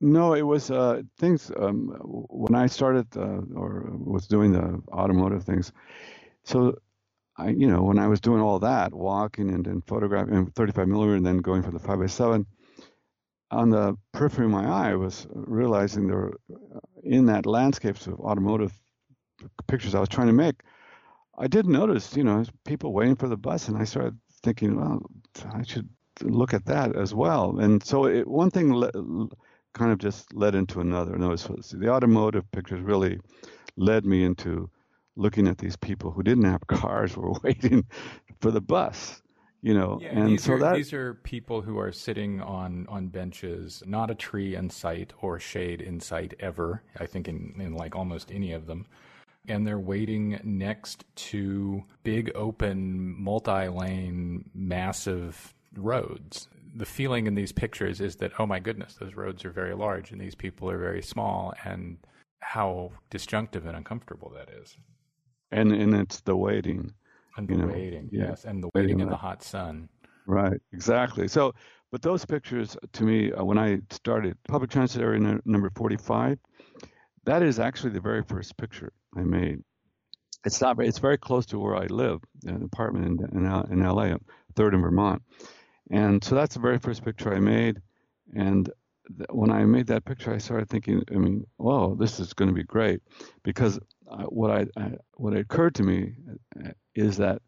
[0.00, 1.88] No, it was uh, things um,
[2.30, 5.72] when I started uh, or was doing the automotive things.
[6.44, 6.78] So,
[7.38, 10.88] I you know when I was doing all that, walking and then photographing in 35
[10.88, 12.46] millimeter, and then going for the 5 by 7
[13.52, 18.20] on the periphery of my eye, I was realizing there uh, in that landscapes of
[18.20, 18.74] automotive
[19.68, 20.56] pictures I was trying to make.
[21.38, 25.02] I did notice, you know, people waiting for the bus, and I started thinking, well,
[25.54, 25.88] I should
[26.22, 27.58] look at that as well.
[27.60, 28.70] And so it, one thing
[29.72, 31.16] kind of just led into another.
[31.16, 33.20] No, the automotive pictures really
[33.76, 34.70] led me into
[35.16, 37.84] looking at these people who didn't have cars were waiting
[38.40, 39.22] for the bus
[39.62, 42.86] you know yeah, and these so are, that these are people who are sitting on
[42.88, 47.54] on benches not a tree in sight or shade in sight ever i think in,
[47.58, 48.86] in like almost any of them
[49.48, 58.00] and they're waiting next to big open multi-lane massive roads the feeling in these pictures
[58.00, 61.02] is that oh my goodness those roads are very large and these people are very
[61.02, 61.98] small and
[62.40, 64.76] how disjunctive and uncomfortable that is.
[65.50, 66.92] And and it's the waiting
[67.36, 68.28] and the know, waiting yeah.
[68.28, 69.88] yes and the waiting in the hot sun.
[70.26, 71.28] Right exactly.
[71.28, 71.54] So
[71.90, 76.38] but those pictures to me uh, when i started public transit area n- number 45
[77.24, 79.58] that is actually the very first picture i made.
[80.44, 84.16] It's not it's very close to where i live an apartment in in, in la
[84.54, 85.22] third in vermont
[85.90, 87.80] and so that's the very first picture I made.
[88.34, 88.70] And
[89.16, 92.48] th- when I made that picture, I started thinking, I mean, whoa, this is going
[92.48, 93.00] to be great,
[93.42, 93.78] because
[94.10, 96.14] uh, what I, I what occurred to me
[96.64, 97.42] uh, is that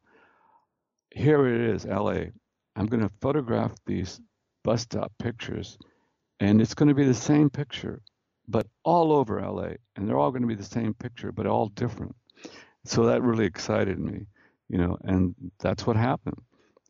[1.15, 2.33] here it is, L.A.
[2.77, 4.21] I'm going to photograph these
[4.65, 5.79] bus stop pictures,
[6.41, 8.03] and it's going to be the same picture,
[8.49, 11.69] but all over LA, and they're all going to be the same picture, but all
[11.69, 12.15] different.
[12.85, 14.27] So that really excited me,
[14.69, 16.41] you know, and that's what happened.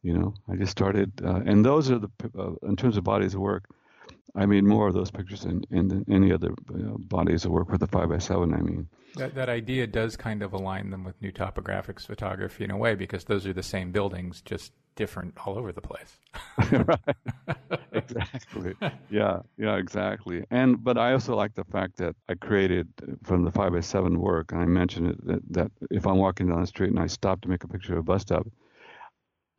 [0.03, 3.35] You know, I just started, uh, and those are the uh, in terms of bodies
[3.35, 3.69] of work.
[4.35, 7.81] I made more of those pictures than, in any other uh, bodies of work with
[7.81, 8.55] the five by seven.
[8.55, 12.71] I mean, that that idea does kind of align them with new topographics photography in
[12.71, 16.19] a way because those are the same buildings, just different all over the place.
[16.71, 16.99] right.
[17.93, 18.75] exactly.
[19.11, 19.41] Yeah.
[19.59, 19.77] Yeah.
[19.77, 20.45] Exactly.
[20.51, 22.89] And but I also like the fact that I created
[23.23, 26.49] from the five by seven work, and I mentioned it that, that if I'm walking
[26.49, 28.47] down the street and I stop to make a picture of a bus stop,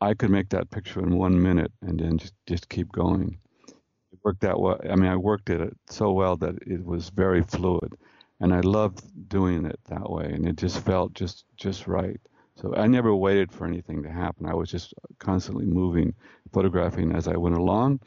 [0.04, 3.38] I could make that picture in one minute and then just, just keep going.
[3.66, 4.78] It worked that well.
[4.88, 7.96] I mean, I worked at it so well that it was very fluid,
[8.40, 12.20] and I loved doing it that way, and it just felt just just right.
[12.56, 14.46] So I never waited for anything to happen.
[14.46, 16.14] I was just constantly moving,
[16.52, 18.00] photographing as I went along,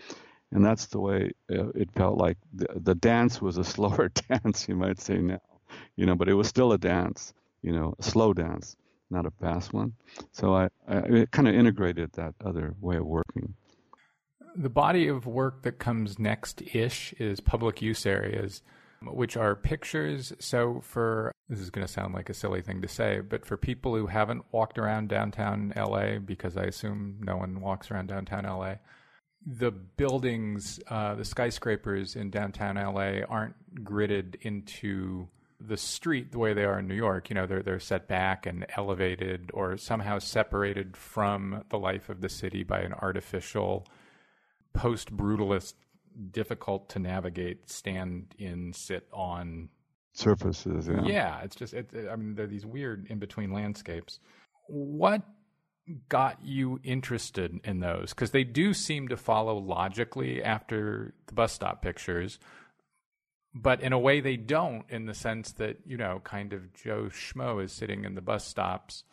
[0.52, 2.38] and that's the way uh, it felt like.
[2.54, 5.42] The, the dance was a slower dance, you might say now,
[5.96, 7.34] you know, but it was still a dance,
[7.64, 8.78] you know, a slow dance
[9.10, 9.94] not a fast one.
[10.32, 13.56] So I, I kind of integrated that other way of working.
[14.56, 18.64] The body of work that comes next ish is public use areas,
[19.04, 20.34] which are pictures.
[20.40, 23.56] So, for this is going to sound like a silly thing to say, but for
[23.56, 28.46] people who haven't walked around downtown LA, because I assume no one walks around downtown
[28.46, 28.76] LA,
[29.46, 35.28] the buildings, uh, the skyscrapers in downtown LA aren't gridded into
[35.60, 37.30] the street the way they are in New York.
[37.30, 42.22] You know, they're they're set back and elevated or somehow separated from the life of
[42.22, 43.88] the city by an artificial
[44.74, 45.74] post brutalist
[46.32, 49.70] difficult to navigate stand in sit on
[50.14, 50.88] surfaces.
[50.88, 54.20] Yeah, yeah it's just, it, I mean, there are these weird in between landscapes.
[54.68, 55.22] What
[56.10, 58.10] got you interested in those?
[58.10, 62.40] Because they do seem to follow logically after the bus stop pictures,
[63.62, 67.10] but in a way they don't, in the sense that, you know, kind of Joe
[67.10, 69.04] Schmo is sitting in the bus stops,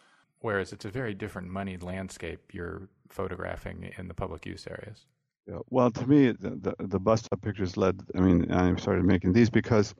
[0.41, 5.07] whereas it's a very different moneyed landscape you're photographing in the public use areas.
[5.47, 5.59] Yeah.
[5.69, 8.01] Well, to me, the, the, the bus stop pictures led.
[8.17, 9.95] I mean, I started making these because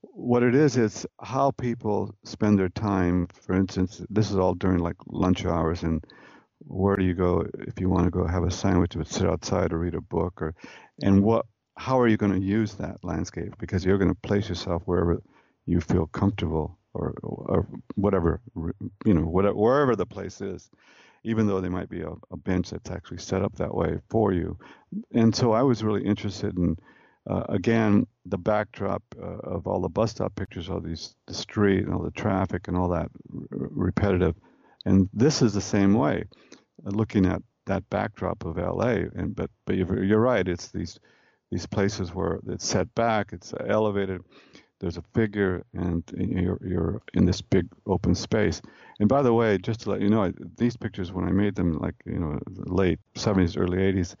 [0.00, 3.28] what it is, it's how people spend their time.
[3.28, 6.02] For instance, this is all during like lunch hours, and
[6.60, 9.72] where do you go if you want to go have a sandwich or sit outside
[9.72, 10.54] or read a book, or
[11.02, 11.46] and what?
[11.82, 13.54] How are you going to use that landscape?
[13.58, 15.20] Because you're going to place yourself wherever
[15.66, 18.40] you feel comfortable, or, or whatever
[19.04, 20.70] you know, whatever, wherever the place is
[21.24, 24.32] even though there might be a, a, bench that's actually set up that way for
[24.32, 24.58] you.
[25.12, 26.76] And so I was really interested in,
[27.28, 31.84] uh, again, the backdrop uh, of all the bus stop pictures, all these the street
[31.84, 34.34] and all the traffic and all that r- repetitive.
[34.84, 36.24] And this is the same way,
[36.84, 39.06] uh, looking at that backdrop of LA.
[39.14, 40.98] And but but you're, you're right, it's these
[41.52, 44.22] these places where it's set back, it's elevated
[44.82, 48.60] there's a figure and you're, you're in this big open space.
[48.98, 51.78] And by the way, just to let you know, these pictures when I made them,
[51.78, 54.16] like you know, late 70s, early 80s,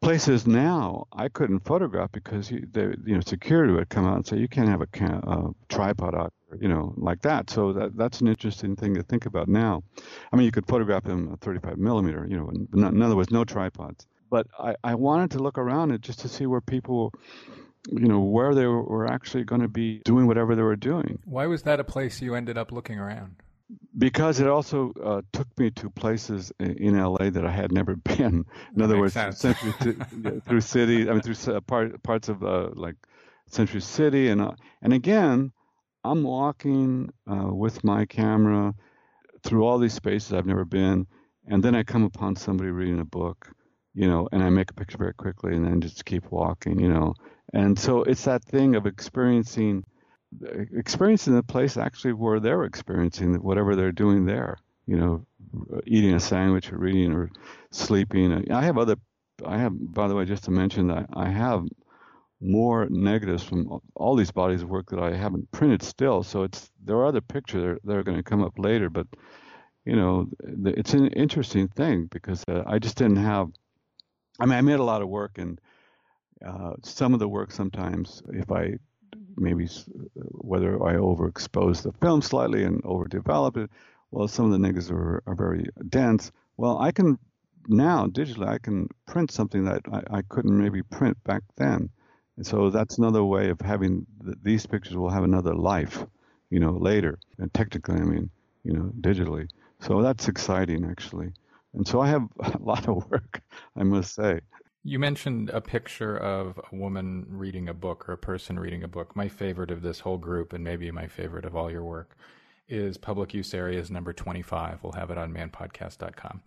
[0.00, 4.26] places now I couldn't photograph because you, they, you know security would come out and
[4.26, 7.50] say you can't have a cam- tripod out, you know, like that.
[7.50, 9.82] So that that's an interesting thing to think about now.
[10.32, 13.44] I mean, you could photograph them 35 millimeter, you know, in, in other words, no
[13.44, 14.06] tripods.
[14.30, 17.12] But I, I wanted to look around it just to see where people
[17.90, 21.18] you know, where they were actually going to be doing whatever they were doing.
[21.24, 23.36] Why was that a place you ended up looking around?
[23.96, 28.44] Because it also uh, took me to places in LA that I had never been.
[28.74, 29.72] In other words, Century,
[30.46, 32.96] through cities, I mean, through uh, part, parts of uh, like
[33.46, 34.52] Century City, and uh,
[34.82, 35.52] and again,
[36.04, 38.74] I'm walking uh, with my camera
[39.42, 41.06] through all these spaces I've never been,
[41.46, 43.50] and then I come upon somebody reading a book,
[43.98, 46.88] you know, and I make a picture very quickly, and then just keep walking, you
[46.88, 47.14] know,
[47.52, 49.84] and so it's that thing of experiencing
[50.74, 54.58] experiencing the place actually where they're experiencing whatever they're doing there.
[54.86, 55.26] You know,
[55.86, 57.30] eating a sandwich or reading or
[57.70, 58.50] sleeping.
[58.50, 58.96] I have other.
[59.44, 61.64] I have, by the way, just to mention that I have
[62.40, 66.22] more negatives from all these bodies of work that I haven't printed still.
[66.22, 69.06] So it's there are other pictures that are going to come up later, but
[69.84, 70.28] you know,
[70.66, 73.50] it's an interesting thing because uh, I just didn't have.
[74.38, 75.60] I mean, I made a lot of work and
[76.44, 78.78] uh, some of the work sometimes, if I
[79.36, 79.68] maybe
[80.14, 83.70] whether I overexpose the film slightly and overdevelop it,
[84.10, 86.32] well, some of the negatives are, are very dense.
[86.56, 87.18] Well, I can
[87.66, 91.90] now digitally I can print something that I, I couldn't maybe print back then,
[92.36, 96.04] and so that's another way of having the, these pictures will have another life,
[96.50, 97.18] you know, later.
[97.38, 98.30] And technically, I mean,
[98.64, 99.48] you know, digitally.
[99.80, 101.32] So that's exciting actually.
[101.74, 103.42] And so I have a lot of work,
[103.76, 104.40] I must say.
[104.84, 108.88] You mentioned a picture of a woman reading a book or a person reading a
[108.88, 109.14] book.
[109.16, 112.16] My favorite of this whole group, and maybe my favorite of all your work,
[112.68, 114.78] is Public Use Areas number 25.
[114.82, 116.42] We'll have it on manpodcast.com.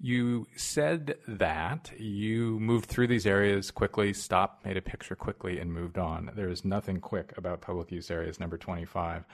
[0.00, 5.72] You said that you moved through these areas quickly, stopped, made a picture quickly, and
[5.72, 6.32] moved on.
[6.34, 9.24] There is nothing quick about Public Use Areas number 25.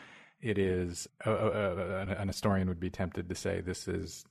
[0.43, 4.25] It is, uh, uh, an historian would be tempted to say this is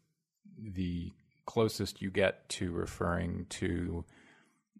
[0.61, 1.11] the
[1.45, 4.05] closest you get to referring to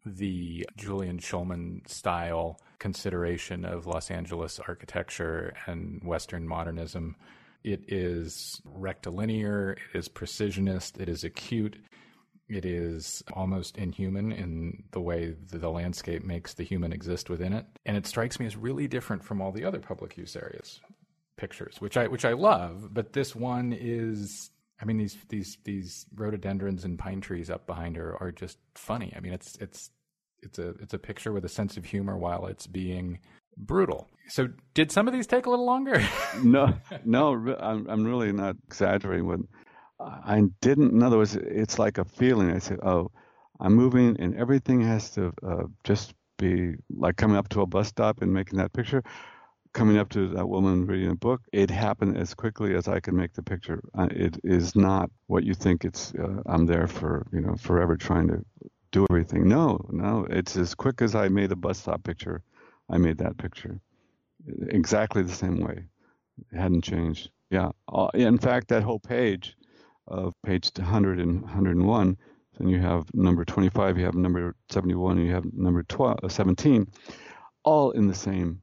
[0.06, 7.16] the Julius Shulman style consideration of Los Angeles architecture and Western modernism.
[7.64, 11.76] It is rectilinear, it is precisionist, it is acute,
[12.48, 17.66] it is almost inhuman in the way the landscape makes the human exist within it.
[17.86, 20.80] And it strikes me as really different from all the other public use areas
[21.38, 24.52] pictures, which I which I love, but this one is
[24.82, 29.14] I mean, these these these rhododendrons and pine trees up behind her are just funny.
[29.16, 29.92] I mean, it's it's
[30.42, 33.20] it's a it's a picture with a sense of humor while it's being
[33.58, 34.08] brutal.
[34.28, 36.02] So, did some of these take a little longer?
[36.44, 36.74] no,
[37.04, 39.28] no, I'm I'm really not exaggerating.
[39.28, 39.48] When
[40.00, 42.52] I didn't, in other words, it's like a feeling.
[42.52, 43.12] I said, "Oh,
[43.60, 47.90] I'm moving, and everything has to uh, just be like coming up to a bus
[47.90, 49.04] stop and making that picture."
[49.74, 53.14] Coming up to that woman reading a book, it happened as quickly as I could
[53.14, 53.82] make the picture.
[53.98, 56.14] It is not what you think it's.
[56.14, 58.44] Uh, I'm there for you know forever trying to
[58.92, 59.48] do everything.
[59.48, 62.42] No, no, it's as quick as I made the bus stop picture.
[62.90, 63.80] I made that picture
[64.68, 65.84] exactly the same way.
[66.52, 67.30] It hadn't changed.
[67.50, 67.72] Yeah.
[67.92, 69.56] Uh, in fact, that whole page
[70.08, 72.18] of page 100 and 101,
[72.58, 76.30] then you have number 25, you have number 71, and you have number 12, uh,
[76.30, 76.88] 17,
[77.64, 78.62] all in the same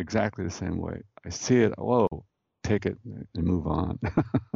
[0.00, 1.02] exactly the same way.
[1.24, 2.08] I see it, whoa,
[2.64, 3.98] take it and move on.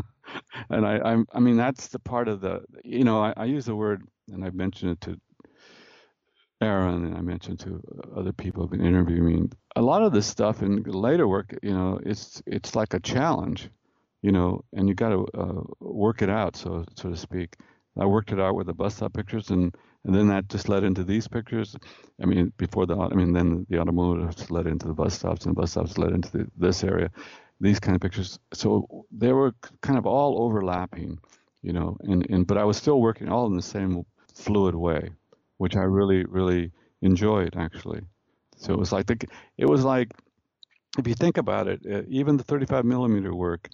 [0.71, 3.67] and I, I'm, I mean, that's the part of the, you know, I, I use
[3.67, 5.21] the word, and I've mentioned it to
[6.61, 7.81] Erin, and I mentioned to
[8.17, 9.53] other people who've been interviewing.
[9.77, 13.69] A lot of this stuff in later work, you know, it's it's like a challenge,
[14.23, 17.57] you know, and you got to uh, work it out, so so to speak.
[17.99, 19.75] I worked it out with the bus stop pictures, and
[20.05, 21.77] and then that just led into these pictures.
[22.23, 25.57] I mean, before the, I mean, then the automotives led into the bus stops, and
[25.57, 27.11] the bus stops led into the, this area,
[27.61, 28.39] these kind of pictures.
[28.53, 31.19] So they were kind of all overlapping,
[31.63, 35.11] you know, and and but I was still working all in the same fluid way
[35.59, 38.03] which I really, really enjoyed actually.
[38.57, 39.19] So it was like the,
[39.57, 40.13] it was like,
[40.99, 43.69] if you think about it, uh, even the 35 millimeter work,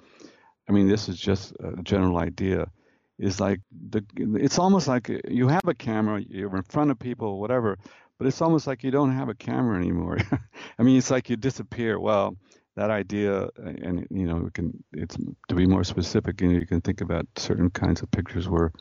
[0.68, 2.70] I mean, this is just a general idea,
[3.20, 3.60] is like
[3.90, 7.78] the, it's almost like you have a camera, you're in front of people, whatever,
[8.18, 10.18] but it's almost like you don't have a camera anymore.
[10.78, 12.00] I mean, it's like you disappear.
[12.00, 12.36] Well,
[12.76, 15.16] that idea, uh, and you know, it can it's
[15.48, 18.72] to be more specific, you know, you can think about certain kinds of pictures where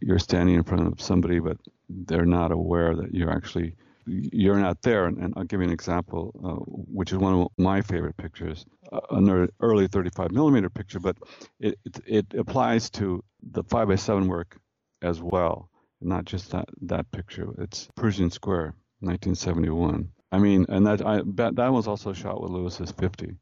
[0.00, 1.56] you're standing in front of somebody, but
[1.88, 3.74] they're not aware that you're actually
[4.06, 5.06] you're not there.
[5.06, 8.64] And, and I'll give you an example, uh, which is one of my favorite pictures,
[8.92, 11.16] uh, an early 35 millimeter picture, but
[11.60, 14.58] it, it, it applies to the 5 by 7 work
[15.02, 17.48] as well, not just that that picture.
[17.58, 20.08] It's Pershing Square, 1971.
[20.32, 23.36] I mean, and that I that, that was also shot with Lewis's 50.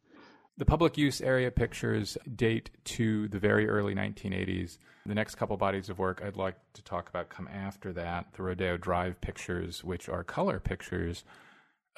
[0.59, 4.79] The public use area pictures date to the very early 1980s.
[5.07, 8.43] The next couple bodies of work I'd like to talk about come after that the
[8.43, 11.25] Rodeo Drive pictures, which are color pictures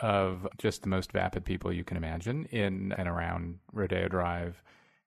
[0.01, 4.63] of just the most vapid people you can imagine in and around Rodeo Drive,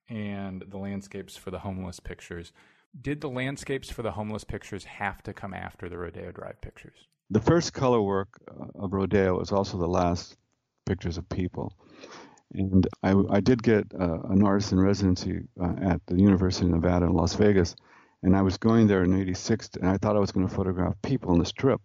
[0.10, 2.52] and the landscapes for the homeless pictures.
[3.00, 6.98] Did the landscapes for the homeless pictures have to come after the Rodeo Drive pictures?
[7.30, 10.38] The first color work uh, of Rodeo is also the last
[10.86, 11.74] pictures of people.
[12.54, 16.72] And I, I did get uh, an artist in residency uh, at the University of
[16.72, 17.76] Nevada in Las Vegas.
[18.24, 20.96] And I was going there in 86, and I thought I was going to photograph
[21.04, 21.82] people on the strip.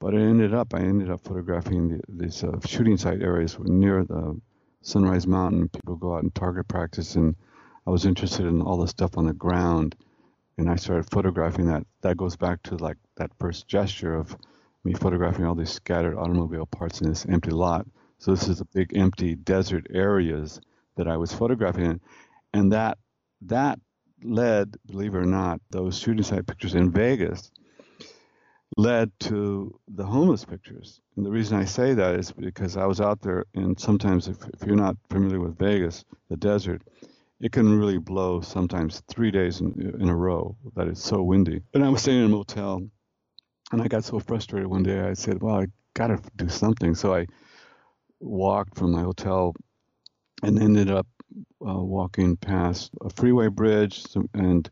[0.00, 4.04] But it ended up, I ended up photographing the, these uh, shooting site areas near
[4.04, 4.40] the
[4.82, 5.70] Sunrise Mountain.
[5.70, 7.34] People go out and target practice, and
[7.86, 9.96] I was interested in all the stuff on the ground.
[10.58, 11.84] And I started photographing that.
[12.02, 14.36] That goes back to like that first gesture of
[14.84, 17.86] me photographing all these scattered automobile parts in this empty lot.
[18.24, 20.58] So this is the big empty desert areas
[20.96, 22.00] that I was photographing,
[22.54, 22.96] and that
[23.42, 23.78] that
[24.22, 27.50] led, believe it or not, those shooting site pictures in Vegas
[28.78, 31.02] led to the homeless pictures.
[31.18, 34.38] And the reason I say that is because I was out there, and sometimes if,
[34.54, 36.80] if you're not familiar with Vegas, the desert,
[37.40, 41.60] it can really blow sometimes three days in, in a row that it's so windy.
[41.74, 42.88] And I was staying in a motel,
[43.70, 45.00] and I got so frustrated one day.
[45.00, 47.26] I said, "Well, I got to do something." So I
[48.20, 49.54] walked from my hotel
[50.42, 51.06] and ended up
[51.66, 54.04] uh, walking past a freeway bridge
[54.34, 54.70] and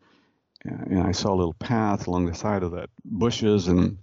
[0.64, 3.99] and I saw a little path along the side of that bushes and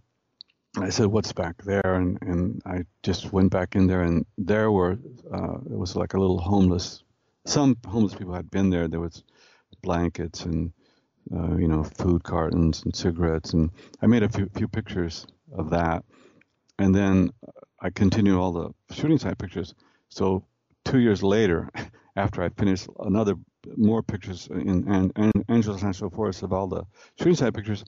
[0.78, 4.72] I said, "What's back there?" And and I just went back in there, and there
[4.72, 5.00] were
[5.34, 7.04] uh, it was like a little homeless.
[7.46, 8.88] Some homeless people had been there.
[8.88, 9.24] There was
[9.82, 10.72] blankets and
[11.34, 13.72] uh, you know food cartons and cigarettes, and
[14.02, 16.06] I made a few few pictures of that,
[16.78, 17.32] and then
[17.82, 19.74] I continued all the shooting site pictures.
[20.10, 20.44] So
[20.86, 21.70] two years later,
[22.16, 23.36] after I finished another
[23.78, 26.84] more pictures in, in, in Angeles National Forest of all the
[27.18, 27.84] shooting site pictures,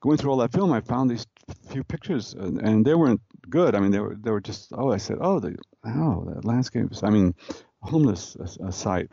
[0.00, 1.26] going through all that film, I found these
[1.68, 3.74] few pictures, and, and, they weren't good.
[3.74, 7.02] I mean, they were they were just oh, I said oh the oh the landscapes.
[7.02, 7.34] I mean,
[7.82, 9.10] homeless a site.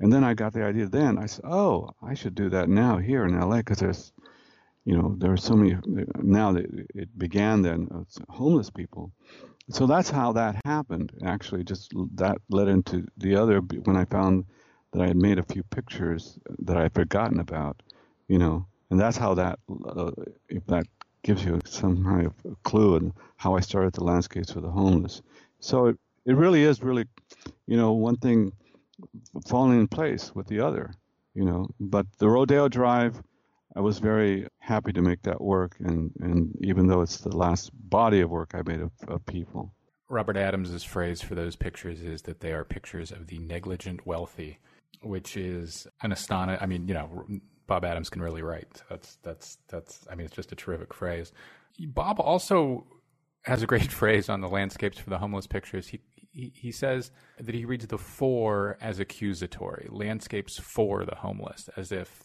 [0.00, 0.86] And then I got the idea.
[0.86, 4.12] Then I said, oh, I should do that now here in LA because there's
[4.84, 5.76] you know, there are so many
[6.22, 9.12] now that it began then uh, homeless people.
[9.70, 11.12] So that's how that happened.
[11.24, 14.44] Actually, just that led into the other when I found
[14.92, 17.82] that I had made a few pictures that I had forgotten about,
[18.28, 20.10] you know, and that's how that uh,
[20.48, 20.86] if that
[21.22, 25.20] gives you some kind of clue and how I started the landscapes for the homeless.
[25.60, 27.04] So it, it really is really,
[27.66, 28.52] you know, one thing
[29.46, 30.92] falling in place with the other,
[31.34, 31.68] you know.
[31.78, 33.22] But the Rodeo Drive
[33.76, 37.70] I was very happy to make that work, and, and even though it's the last
[37.74, 39.74] body of work I made of, of people.
[40.08, 44.58] Robert Adams's phrase for those pictures is that they are pictures of the negligent wealthy,
[45.02, 46.62] which is an astonishing.
[46.62, 47.26] I mean, you know,
[47.66, 48.82] Bob Adams can really write.
[48.88, 50.06] That's that's that's.
[50.10, 51.32] I mean, it's just a terrific phrase.
[51.78, 52.86] Bob also
[53.42, 55.88] has a great phrase on the landscapes for the homeless pictures.
[55.88, 56.00] He
[56.32, 61.92] he, he says that he reads the for as accusatory landscapes for the homeless, as
[61.92, 62.24] if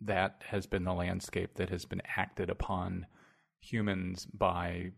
[0.00, 3.06] that has been the landscape that has been acted upon
[3.60, 4.92] humans by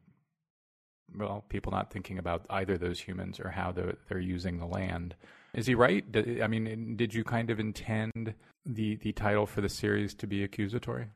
[1.17, 5.15] well, people not thinking about either those humans or how they're, they're using the land.
[5.55, 6.05] Is he right?
[6.43, 8.35] I mean, did you kind of intend
[8.65, 11.07] the the title for the series to be accusatory?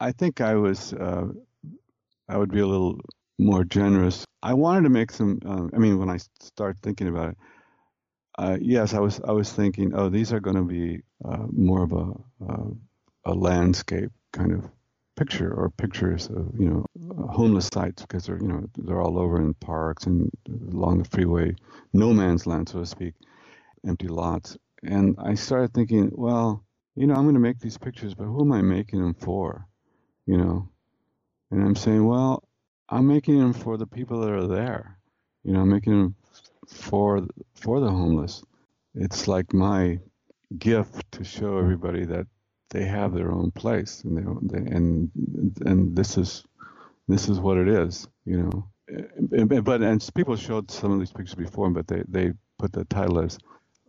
[0.00, 0.92] I think I was.
[0.92, 1.28] Uh,
[2.28, 2.98] I would be a little
[3.38, 4.24] more generous.
[4.42, 5.38] I wanted to make some.
[5.46, 7.36] Uh, I mean, when I start thinking about it,
[8.38, 9.20] uh, yes, I was.
[9.26, 12.12] I was thinking, oh, these are going to be uh, more of a
[12.44, 12.70] uh,
[13.26, 14.70] a landscape kind of
[15.16, 16.86] picture or pictures of you know
[17.28, 20.30] homeless sites because they're you know they're all over in parks and
[20.72, 21.54] along the freeway,
[21.92, 23.14] no man's land, so to speak,
[23.86, 24.56] empty lots.
[24.82, 26.64] And I started thinking, well,
[26.94, 29.66] you know, I'm going to make these pictures, but who am I making them for?
[30.26, 30.68] You know,
[31.50, 32.44] and I'm saying, well,
[32.88, 34.98] I'm making them for the people that are there.
[35.42, 36.14] You know, I'm making them
[36.68, 38.42] for for the homeless.
[38.94, 39.98] It's like my
[40.58, 42.26] gift to show everybody that
[42.70, 45.10] they have their own place, and they, they and
[45.64, 46.44] and this is
[47.08, 48.08] this is what it is.
[48.24, 52.72] You know, but and people showed some of these pictures before, but they they put
[52.72, 53.38] the title as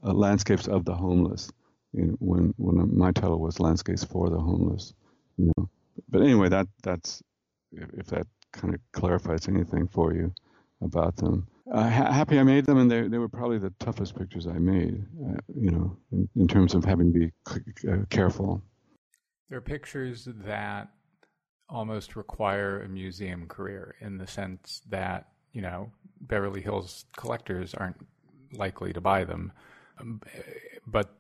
[0.04, 1.52] uh, "Landscapes of the Homeless."
[1.94, 4.94] You know, when when my title was "Landscapes for the Homeless."
[5.38, 5.70] You know,
[6.10, 7.24] but anyway, that that's
[7.74, 10.34] if that kind of clarifies anything for you
[10.82, 11.48] about them.
[11.72, 14.58] Uh, ha- happy I made them, and they, they were probably the toughest pictures I
[14.58, 18.62] made, uh, you know, in, in, terms of having to be c- uh, careful.
[19.50, 20.90] They're pictures that
[21.70, 27.98] almost require a museum career in the sense that, you know, Beverly Hills collectors aren't
[28.54, 29.52] likely to buy them.
[30.00, 30.22] Um,
[30.86, 31.18] but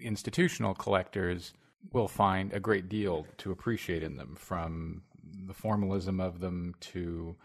[0.00, 1.52] institutional collectors
[1.92, 5.02] will find a great deal to appreciate in them from
[5.46, 7.36] the formalism of them to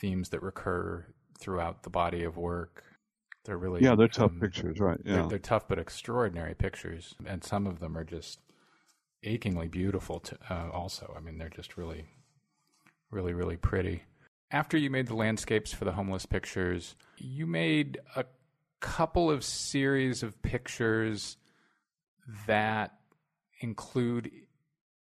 [0.00, 1.06] themes that recur
[1.38, 2.84] throughout the body of work.
[3.44, 4.98] They're really yeah, they're tough um, pictures, right?
[5.04, 8.40] Yeah, they're, they're, tough but extraordinary pictures, and some of them are just
[9.22, 10.20] achingly beautiful.
[10.20, 12.04] To, uh, also, I mean, they're just really,
[13.10, 14.02] really, really pretty.
[14.50, 18.24] After you made the landscapes for the homeless pictures, you made a
[18.80, 21.36] couple of series of pictures
[22.46, 22.92] that
[23.60, 24.30] include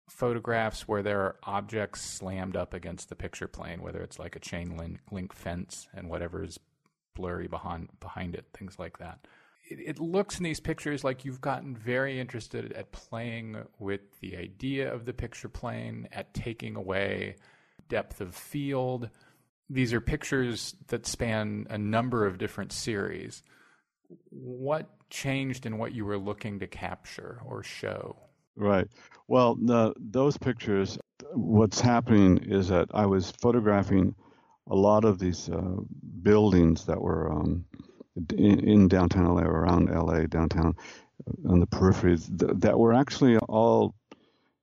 [0.08, 4.40] photographs where there are objects slammed up against the picture plane, whether it's like a
[4.40, 6.58] chain link, link fence and whatever is
[7.14, 9.26] blurry behind behind it, things like that.
[9.68, 14.36] It, it looks in these pictures like you've gotten very interested at playing with the
[14.36, 17.36] idea of the picture plane, at taking away
[17.88, 19.08] depth of field.
[19.70, 23.42] These are pictures that span a number of different series.
[24.28, 28.16] What changed in what you were looking to capture or show?
[28.56, 28.86] Right.
[29.26, 30.98] Well, the, those pictures,
[31.32, 34.14] what's happening is that I was photographing
[34.68, 35.76] a lot of these uh,
[36.22, 37.64] buildings that were um,
[38.36, 40.74] in, in, downtown LA, or around LA, downtown,
[41.26, 43.94] uh, on the peripheries, th- that were actually all,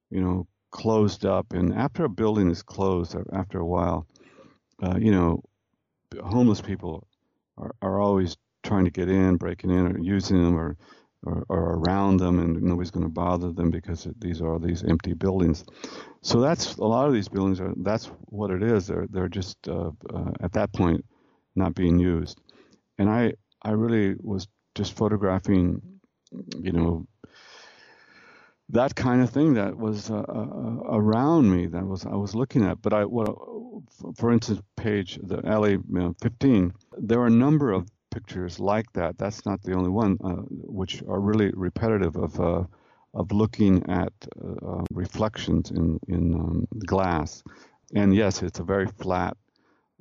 [0.09, 1.53] you know, closed up.
[1.53, 4.07] And after a building is closed, after a while,
[4.83, 5.43] uh, you know,
[6.23, 7.07] homeless people
[7.57, 10.77] are, are always trying to get in, breaking in, or using them, or
[11.23, 15.13] or, or around them, and nobody's going to bother them because these are these empty
[15.13, 15.63] buildings.
[16.21, 17.73] So that's a lot of these buildings are.
[17.77, 18.87] That's what it is.
[18.87, 21.05] They're they're just uh, uh, at that point
[21.55, 22.39] not being used,
[22.97, 25.81] and I I really was just photographing,
[26.59, 27.05] you know,
[28.69, 32.63] that kind of thing that was uh, uh, around me that was I was looking
[32.63, 32.81] at.
[32.81, 35.77] But I, for instance, page the LA
[36.21, 39.17] 15, there are a number of pictures like that.
[39.17, 42.63] That's not the only one, uh, which are really repetitive of uh,
[43.13, 47.43] of looking at uh, uh reflections in in um, glass.
[47.95, 49.35] And yes, it's a very flat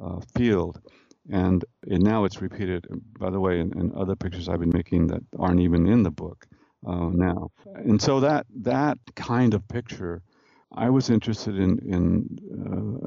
[0.03, 0.81] uh, field,
[1.29, 2.87] and, and, now it's repeated.
[3.19, 6.11] By the way, in, in, other pictures I've been making that aren't even in the
[6.11, 6.47] book
[6.87, 7.51] uh, now.
[7.75, 10.23] And so that that kind of picture,
[10.73, 12.39] I was interested in in,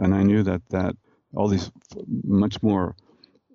[0.02, 0.96] and I knew that that
[1.34, 1.72] all these
[2.24, 2.96] much more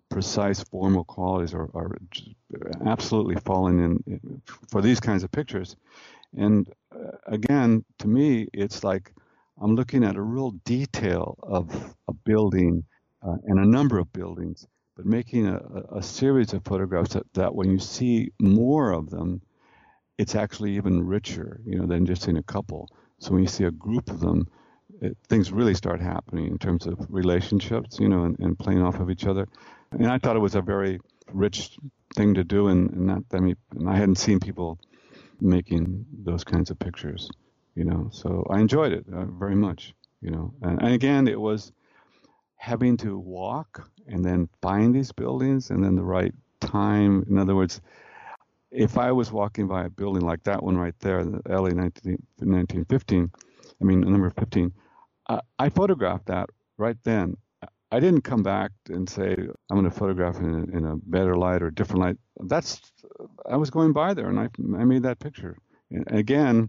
[0.09, 1.96] precise formal qualities are, are
[2.86, 5.76] absolutely falling in for these kinds of pictures.
[6.36, 9.12] And uh, again, to me, it's like
[9.61, 12.84] I'm looking at a real detail of a building
[13.22, 15.61] uh, and a number of buildings, but making a,
[15.96, 19.40] a series of photographs that, that when you see more of them,
[20.18, 22.88] it's actually even richer, you know, than just in a couple.
[23.18, 24.48] So when you see a group of them,
[25.00, 29.00] it, things really start happening in terms of relationships, you know, and, and playing off
[29.00, 29.46] of each other.
[29.93, 31.01] And I thought it was a very
[31.32, 31.76] rich
[32.14, 34.78] thing to do, and, and not I mean, and I hadn't seen people
[35.41, 37.30] making those kinds of pictures,
[37.74, 38.09] you know.
[38.12, 40.53] So I enjoyed it uh, very much, you know.
[40.62, 41.72] And, and again, it was
[42.57, 47.24] having to walk and then find these buildings and then the right time.
[47.30, 47.80] In other words,
[48.70, 52.18] if I was walking by a building like that one right there, the LA 19,
[52.39, 53.30] 1915,
[53.80, 54.72] I mean, number 15,
[55.28, 57.36] uh, I photographed that right then
[57.91, 61.62] I didn't come back and say I'm going to photograph in, in a better light
[61.62, 62.16] or different light.
[62.47, 62.80] That's
[63.49, 65.57] I was going by there and I I made that picture.
[65.91, 66.68] And again,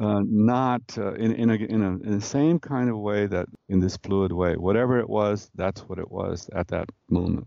[0.00, 3.46] uh, not uh, in in a, in a in the same kind of way that
[3.68, 4.54] in this fluid way.
[4.56, 7.46] Whatever it was, that's what it was at that moment.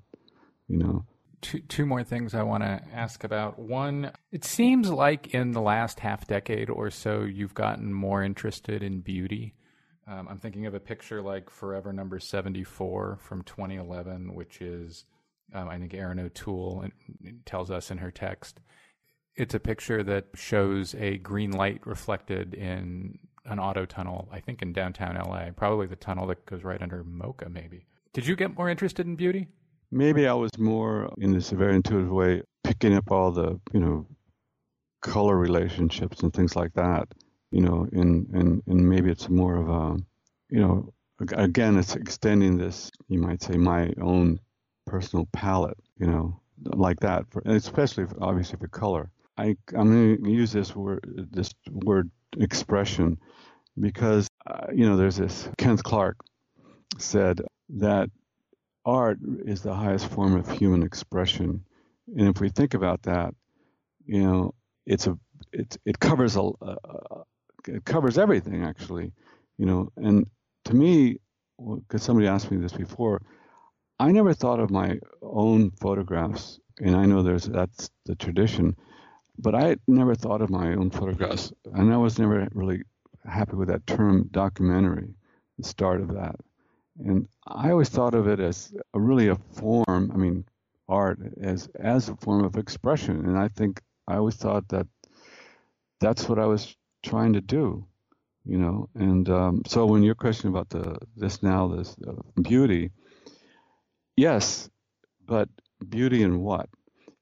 [0.68, 1.06] You know.
[1.42, 3.60] Two, two more things I want to ask about.
[3.60, 8.82] One, it seems like in the last half decade or so, you've gotten more interested
[8.82, 9.54] in beauty.
[10.08, 15.06] Um, I'm thinking of a picture like Forever Number 74 from 2011, which is,
[15.54, 16.86] um, I think, Erin O'Toole
[17.46, 18.60] tells us in her text.
[19.36, 24.62] It's a picture that shows a green light reflected in an auto tunnel, I think
[24.62, 27.86] in downtown LA, probably the tunnel that goes right under MoCA, maybe.
[28.14, 29.48] Did you get more interested in beauty?
[29.92, 34.08] Maybe I was more in this very intuitive way, picking up all the, you know,
[35.02, 37.08] color relationships and things like that
[37.54, 39.98] you know, and and and maybe it's more of a,
[40.50, 40.92] you know,
[41.38, 44.40] again, it's extending this, you might say, my own
[44.88, 46.42] personal palette, you know,
[46.74, 49.12] like that, for, especially for, obviously for color.
[49.38, 53.20] I I'm going to use this word this word expression
[53.80, 56.18] because uh, you know there's this Kenneth Clark
[56.98, 57.40] said
[57.70, 58.10] that
[58.84, 61.64] art is the highest form of human expression,
[62.18, 63.36] and if we think about that,
[64.08, 64.56] you know,
[64.88, 65.18] it's a
[65.52, 67.24] it it covers a, a,
[67.68, 69.12] it covers everything actually,
[69.58, 69.92] you know.
[69.98, 70.26] And
[70.66, 71.18] to me,
[71.58, 73.22] because somebody asked me this before,
[74.00, 78.76] I never thought of my own photographs, and I know there's that's the tradition,
[79.38, 82.82] but I never thought of my own photographs, and I was never really
[83.26, 85.14] happy with that term documentary,
[85.58, 86.36] the start of that.
[87.00, 90.12] And I always thought of it as a, really a form.
[90.14, 90.46] I mean,
[90.88, 94.88] art as as a form of expression, and I think I always thought that
[96.00, 97.86] that's what I was trying to do,
[98.46, 98.90] you know.
[98.96, 102.92] And um, so when your question about the this now this uh, beauty,
[104.18, 104.70] yes,
[105.26, 105.50] but
[105.90, 106.70] beauty in what?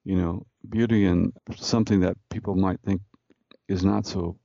[0.04, 3.02] You know, beauty in something that people might think
[3.68, 4.38] is not so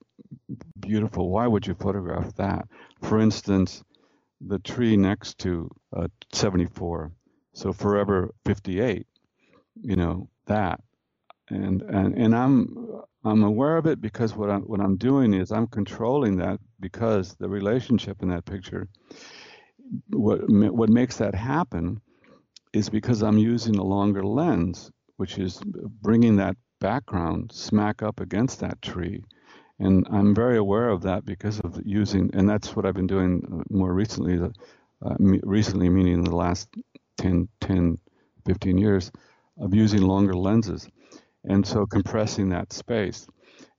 [0.80, 1.30] beautiful.
[1.32, 2.68] Why would you photograph that?
[3.02, 3.84] For instance,
[4.42, 7.12] the tree next to uh, 74,
[7.54, 9.08] so forever 58.
[9.82, 10.82] You know that,
[11.50, 15.52] and and and I'm I'm aware of it because what I'm what I'm doing is
[15.52, 18.88] I'm controlling that because the relationship in that picture.
[20.10, 22.02] What what makes that happen
[22.74, 25.62] is because I'm using a longer lens, which is
[26.02, 29.24] bringing that background smack up against that tree.
[29.80, 33.44] And I'm very aware of that because of using, and that's what I've been doing
[33.46, 36.68] uh, more recently, uh, recently meaning in the last
[37.18, 37.98] 10, 10,
[38.46, 39.12] 15 years
[39.60, 40.88] of using longer lenses
[41.48, 43.28] and so compressing that space.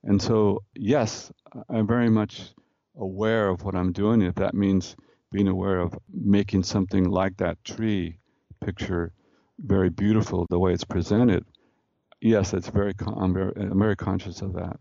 [0.03, 1.31] And so, yes,
[1.69, 2.53] I'm very much
[2.97, 4.21] aware of what I'm doing.
[4.21, 4.95] If that means
[5.31, 8.17] being aware of making something like that tree
[8.61, 9.13] picture
[9.59, 11.45] very beautiful the way it's presented,
[12.21, 12.93] yes, it's very.
[13.05, 14.79] I'm very, I'm very conscious of that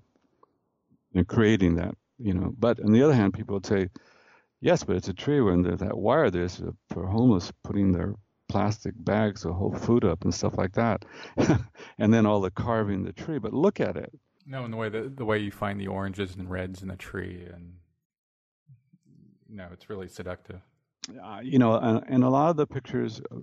[1.14, 1.94] and creating that.
[2.18, 3.88] You know, but on the other hand, people would say,
[4.60, 6.60] yes, but it's a tree when that wire there's
[6.90, 8.14] for homeless putting their
[8.48, 11.04] plastic bags of whole food up and stuff like that,
[11.98, 13.38] and then all the carving the tree.
[13.38, 14.12] But look at it.
[14.46, 16.96] No, and the way the, the way you find the oranges and reds in the
[16.96, 17.74] tree, and
[19.48, 20.60] no, it's really seductive.
[21.22, 23.36] Uh, you know, and, and, a lot of the pictures, uh,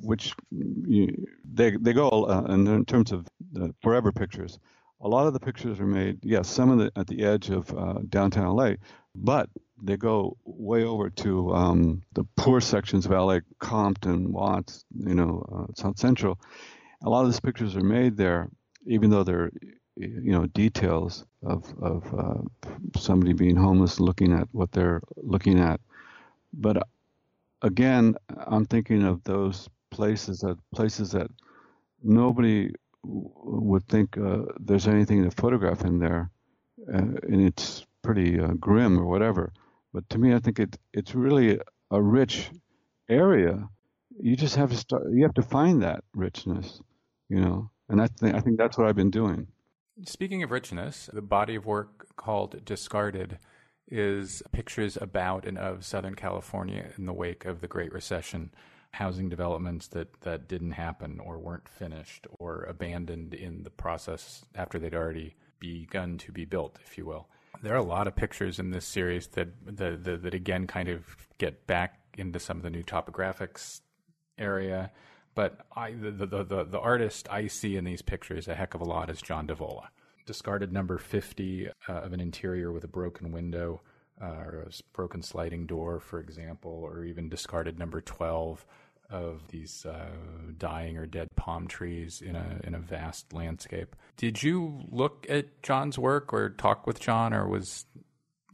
[0.00, 1.08] which you,
[1.44, 4.58] they they go uh, in terms of the forever pictures.
[5.02, 7.72] A lot of the pictures are made, yes, some of the at the edge of
[7.76, 8.72] uh, downtown LA,
[9.14, 9.48] but
[9.82, 15.44] they go way over to um, the poor sections of LA, Compton, Watts, you know,
[15.52, 16.38] uh, South Central.
[17.04, 18.48] A lot of these pictures are made there,
[18.86, 19.50] even though they're,
[19.96, 22.68] you know, details of of uh,
[22.98, 25.80] somebody being homeless, looking at what they're looking at.
[26.52, 26.84] But uh,
[27.62, 28.16] again,
[28.46, 31.28] I'm thinking of those places that places that
[32.02, 32.72] nobody
[33.04, 36.30] would think uh, there's anything to photograph in there,
[36.92, 39.52] uh, and it's pretty uh, grim or whatever.
[39.96, 41.58] But to me, I think it it's really
[41.90, 42.50] a rich
[43.08, 43.66] area.
[44.20, 45.04] You just have to start.
[45.10, 46.82] You have to find that richness,
[47.30, 47.70] you know.
[47.88, 49.46] And I think I think that's what I've been doing.
[50.04, 53.38] Speaking of richness, the body of work called Discarded
[53.88, 58.50] is pictures about and of Southern California in the wake of the Great Recession,
[58.90, 64.78] housing developments that, that didn't happen or weren't finished or abandoned in the process after
[64.78, 67.28] they'd already begun to be built, if you will.
[67.62, 70.88] There are a lot of pictures in this series that that, that, that again kind
[70.88, 71.04] of
[71.38, 73.80] get back into some of the new topographics
[74.38, 74.90] area.
[75.34, 78.80] But I, the, the, the, the artist I see in these pictures a heck of
[78.80, 79.88] a lot is John Divola.
[80.24, 83.82] Discarded number 50 uh, of an interior with a broken window
[84.20, 88.64] uh, or a broken sliding door, for example, or even discarded number 12
[89.10, 90.08] of these uh,
[90.58, 93.96] dying or dead palm trees in a in a vast landscape.
[94.16, 97.86] Did you look at John's work or talk with John, or was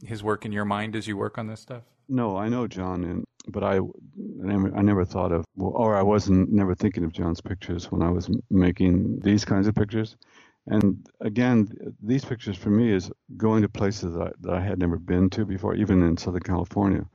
[0.05, 1.83] his work in your mind as you work on this stuff?
[2.09, 3.81] No, I know John, and but I, I
[4.15, 8.09] never, I never thought of, or I wasn't never thinking of John's pictures when I
[8.09, 10.15] was making these kinds of pictures.
[10.67, 11.67] And again,
[12.01, 15.29] these pictures for me is going to places that I, that I had never been
[15.31, 17.05] to before, even in Southern California.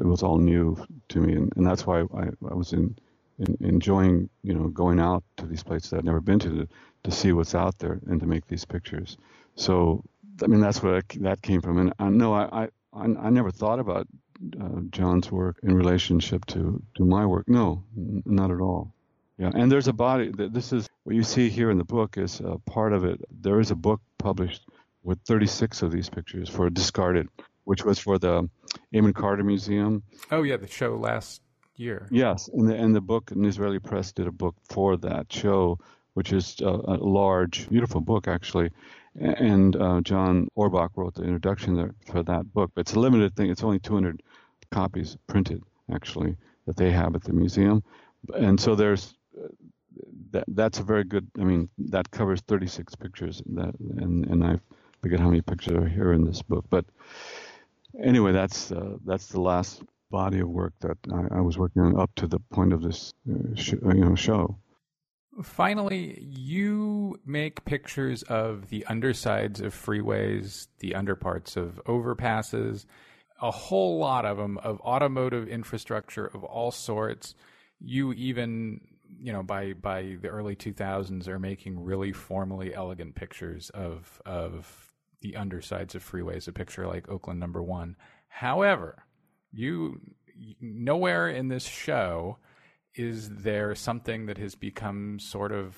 [0.00, 0.76] It was all new
[1.10, 2.96] to me, and, and that's why I, I was in,
[3.38, 6.68] in, enjoying, you know, going out to these places I'd never been to, to
[7.04, 9.16] to see what's out there and to make these pictures.
[9.56, 10.04] So,
[10.42, 11.78] I mean, that's where I, that came from.
[11.78, 14.08] And I no, I, I I never thought about
[14.60, 17.48] uh, John's work in relationship to to my work.
[17.48, 18.92] No, n- not at all.
[19.38, 20.32] Yeah, and there's a body.
[20.34, 23.20] This is what you see here in the book is part of it.
[23.30, 24.62] There is a book published
[25.04, 27.28] with 36 of these pictures for discarded,
[27.68, 28.48] which was for the
[28.96, 30.02] Amon Carter Museum.
[30.30, 31.42] Oh yeah, the show last
[31.76, 32.08] year.
[32.10, 35.78] Yes, and the and the book, an Israeli press did a book for that show,
[36.14, 36.64] which is a,
[36.94, 38.70] a large, beautiful book actually.
[39.14, 42.70] And uh, John Rohrbach wrote the introduction there for that book.
[42.74, 43.50] But it's a limited thing.
[43.50, 44.22] It's only 200
[44.70, 45.62] copies printed
[45.92, 47.82] actually that they have at the museum.
[48.34, 49.14] And so there's
[50.30, 51.26] that that's a very good.
[51.38, 53.42] I mean, that covers 36 pictures.
[53.44, 54.58] That and and I
[55.02, 56.64] forget how many pictures are here in this book.
[56.70, 56.86] But
[58.02, 62.00] anyway, that's uh, that's the last body of work that I, I, was working on
[62.00, 64.58] up to the point of this uh, sh- uh, you know show.
[65.42, 72.86] Finally, you make pictures of the undersides of freeways, the underparts of overpasses,
[73.40, 77.34] a whole lot of them of automotive infrastructure of all sorts.
[77.80, 78.80] You even
[79.20, 84.87] you know by by the early 2000s are making really formally elegant pictures of of
[85.20, 87.96] the undersides of freeways a picture like Oakland number 1
[88.28, 89.04] however
[89.52, 90.00] you
[90.60, 92.38] nowhere in this show
[92.94, 95.76] is there something that has become sort of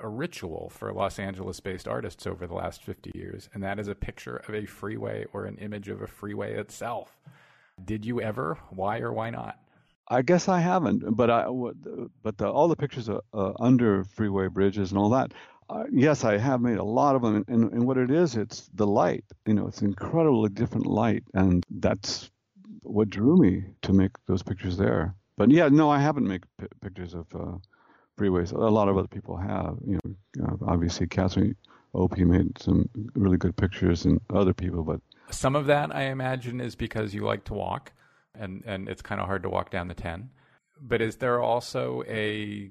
[0.00, 3.88] a ritual for Los Angeles based artists over the last 50 years, and that is
[3.88, 7.18] a picture of a freeway or an image of a freeway itself.
[7.84, 8.58] Did you ever?
[8.70, 9.58] Why or why not?
[10.08, 11.46] I guess I haven't, but I
[12.22, 15.32] but the, all the pictures of, uh, under freeway bridges and all that.
[15.90, 18.86] Yes, I have made a lot of them, and, and, what it is, it's the
[18.86, 19.24] light.
[19.46, 22.30] You know, it's incredibly different light, and that's
[22.82, 25.14] what drew me to make those pictures there.
[25.36, 27.58] But yeah, no, I haven't made p- pictures of uh,
[28.18, 28.52] freeways.
[28.52, 29.76] A lot of other people have.
[29.86, 31.56] You know, uh, obviously Catherine
[31.94, 35.00] Opie made some really good pictures, and other people, but
[35.30, 37.92] some of that I imagine is because you like to walk
[38.34, 40.30] and and it's kind of hard to walk down the 10
[40.80, 42.70] but is there also a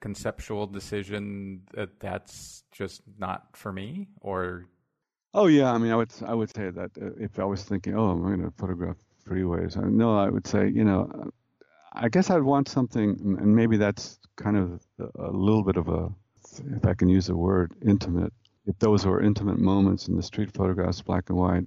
[0.00, 4.66] conceptual decision that that's just not for me or
[5.34, 7.96] oh yeah i mean i would i would say that uh, if i was thinking
[7.96, 8.96] oh i'm going to photograph
[9.26, 11.30] freeways no i would say you know
[11.94, 14.80] i guess i'd want something and maybe that's kind of
[15.18, 16.08] a little bit of a
[16.76, 18.32] if i can use the word intimate
[18.66, 21.64] if those were intimate moments in the street photographs black and white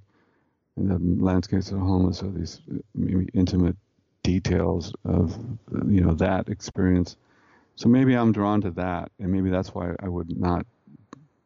[0.77, 2.61] and the landscapes of the homeless are these
[2.95, 3.75] maybe intimate
[4.23, 5.37] details of
[5.87, 7.17] you know that experience.
[7.75, 10.65] So maybe I'm drawn to that, and maybe that's why I would not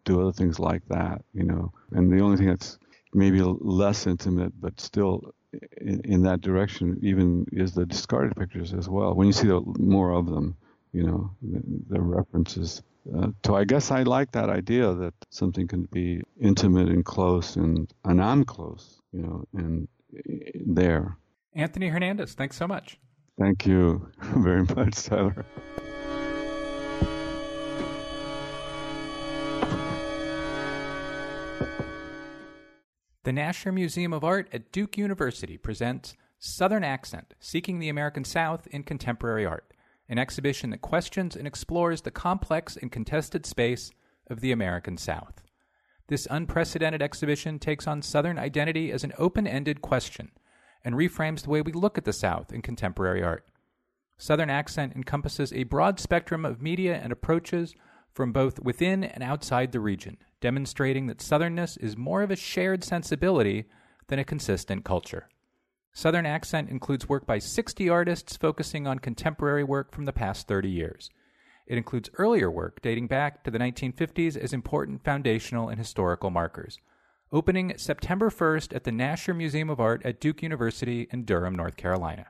[0.06, 1.72] do other things like that, you know.
[1.92, 2.78] And the only thing that's
[3.14, 5.34] maybe less intimate, but still
[5.78, 9.14] in, in that direction, even is the discarded pictures as well.
[9.14, 10.56] When you see the, more of them,
[10.92, 12.82] you know, the, the references.
[13.16, 17.56] Uh, so I guess I like that idea that something can be intimate and close,
[17.56, 19.88] and and I'm close, you know, and
[20.66, 21.18] there.
[21.54, 23.00] Anthony Hernandez, thanks so much.
[23.38, 25.46] Thank you very much, Tyler.
[33.26, 38.68] The Nasher Museum of Art at Duke University presents Southern Accent Seeking the American South
[38.68, 39.74] in Contemporary Art,
[40.08, 43.90] an exhibition that questions and explores the complex and contested space
[44.30, 45.42] of the American South.
[46.06, 50.30] This unprecedented exhibition takes on Southern identity as an open ended question
[50.84, 53.44] and reframes the way we look at the South in contemporary art.
[54.20, 57.74] Southern Accent encompasses a broad spectrum of media and approaches
[58.14, 62.84] from both within and outside the region, demonstrating that Southernness is more of a shared
[62.84, 63.66] sensibility
[64.10, 65.28] than a consistent culture.
[65.92, 70.70] Southern Accent includes work by 60 artists focusing on contemporary work from the past 30
[70.70, 71.10] years.
[71.66, 76.78] It includes earlier work dating back to the 1950s as important foundational and historical markers.
[77.32, 81.76] Opening September 1st at the Nasher Museum of Art at Duke University in Durham, North
[81.76, 82.28] Carolina.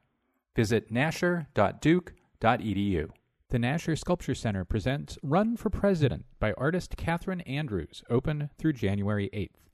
[0.55, 3.09] Visit nasher.duke.edu.
[3.49, 9.29] The Nasher Sculpture Center presents Run for President by artist Kathryn Andrews, open through January
[9.31, 9.69] 8th.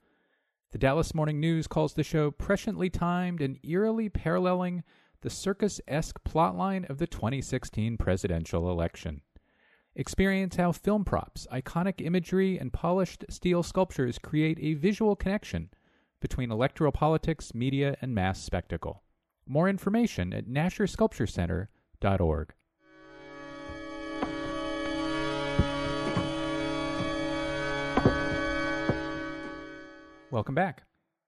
[0.72, 4.84] The Dallas Morning News calls the show presciently timed and eerily paralleling
[5.22, 9.22] the circus esque plotline of the 2016 presidential election.
[9.96, 15.70] Experience how film props, iconic imagery, and polished steel sculptures create a visual connection
[16.20, 19.04] between electoral politics, media, and mass spectacle.
[19.48, 22.54] More information at NasherSculptureCenter.org.
[30.32, 30.84] Welcome back.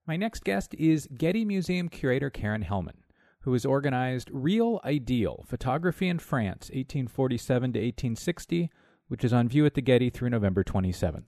[0.07, 3.01] My next guest is Getty Museum curator Karen Hellman,
[3.41, 8.69] who has organized Real Ideal Photography in France, 1847 to 1860,
[9.09, 11.27] which is on view at the Getty through November 27th.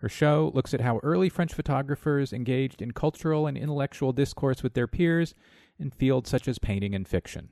[0.00, 4.74] Her show looks at how early French photographers engaged in cultural and intellectual discourse with
[4.74, 5.34] their peers
[5.78, 7.48] in fields such as painting and fiction.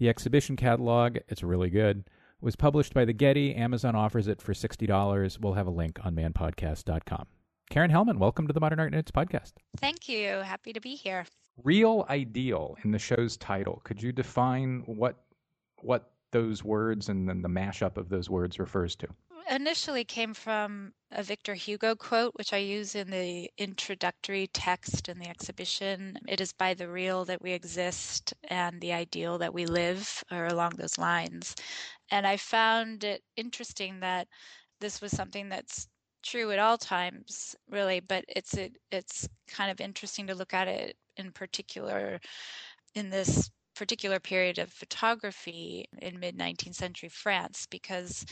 [0.00, 3.54] The exhibition catalog, it's really good, was published by the Getty.
[3.54, 5.40] Amazon offers it for $60.
[5.40, 7.26] We'll have a link on manpodcast.com.
[7.70, 9.52] Karen Hellman, welcome to the Modern Art Notes podcast.
[9.76, 10.36] Thank you.
[10.36, 11.26] Happy to be here.
[11.62, 13.82] Real ideal in the show's title.
[13.84, 15.16] Could you define what
[15.82, 19.08] what those words and then the mashup of those words refers to?
[19.50, 25.18] Initially came from a Victor Hugo quote, which I use in the introductory text in
[25.18, 26.18] the exhibition.
[26.26, 30.46] It is by the real that we exist and the ideal that we live, or
[30.46, 31.54] along those lines.
[32.10, 34.26] And I found it interesting that
[34.80, 35.86] this was something that's
[36.22, 40.68] true at all times, really, but it's it, it's kind of interesting to look at
[40.68, 42.20] it in particular
[42.94, 48.26] in this particular period of photography in mid 19th century France because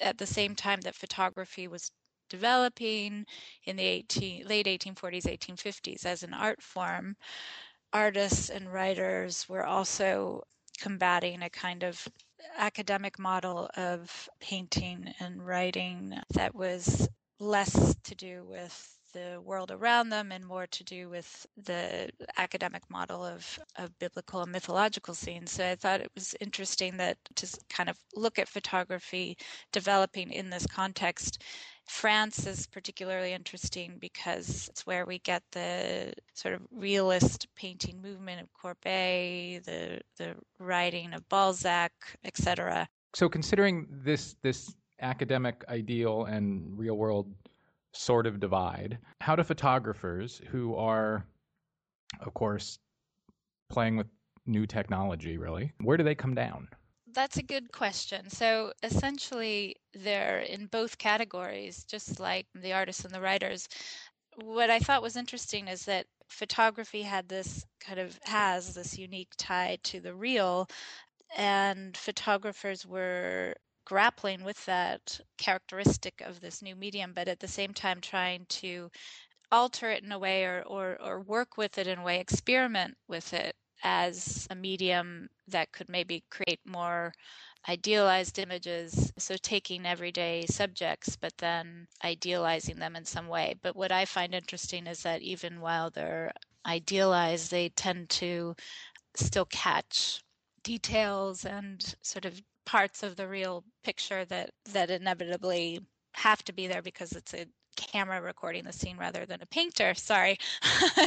[0.00, 1.90] at the same time that photography was
[2.28, 3.24] developing
[3.64, 7.16] in the 18, late 1840s 1850s as an art form
[7.92, 10.42] artists and writers were also
[10.80, 12.06] combating a kind of
[12.58, 17.08] academic model of painting and writing that was
[17.38, 22.82] less to do with the world around them and more to do with the academic
[22.90, 25.52] model of, of biblical and mythological scenes.
[25.52, 29.38] So I thought it was interesting that to kind of look at photography
[29.72, 31.42] developing in this context.
[31.86, 38.42] France is particularly interesting because it's where we get the sort of realist painting movement
[38.42, 41.92] of Courbet, the the writing of Balzac,
[42.24, 42.88] etc.
[43.14, 47.32] So considering this this academic ideal and real world
[47.92, 51.24] sort of divide, how do photographers who are,
[52.20, 52.78] of course,
[53.68, 54.06] playing with
[54.46, 56.68] new technology, really, where do they come down?
[57.12, 58.28] That's a good question.
[58.28, 63.66] So essentially, they're in both categories, just like the artists and the writers.
[64.36, 69.32] What I thought was interesting is that photography had this kind of has this unique
[69.38, 70.68] tie to the real
[71.36, 73.54] and photographers were
[73.86, 78.90] grappling with that characteristic of this new medium, but at the same time trying to
[79.50, 82.94] alter it in a way or, or, or work with it in a way, experiment
[83.08, 87.12] with it as a medium that could maybe create more
[87.68, 89.12] idealized images.
[89.18, 93.54] So taking everyday subjects, but then idealizing them in some way.
[93.62, 96.32] But what I find interesting is that even while they're
[96.66, 98.56] idealized, they tend to
[99.14, 100.22] still catch
[100.64, 105.80] details and sort of parts of the real picture that that inevitably
[106.14, 107.46] have to be there because it's a
[107.76, 110.38] camera recording the scene rather than a painter sorry.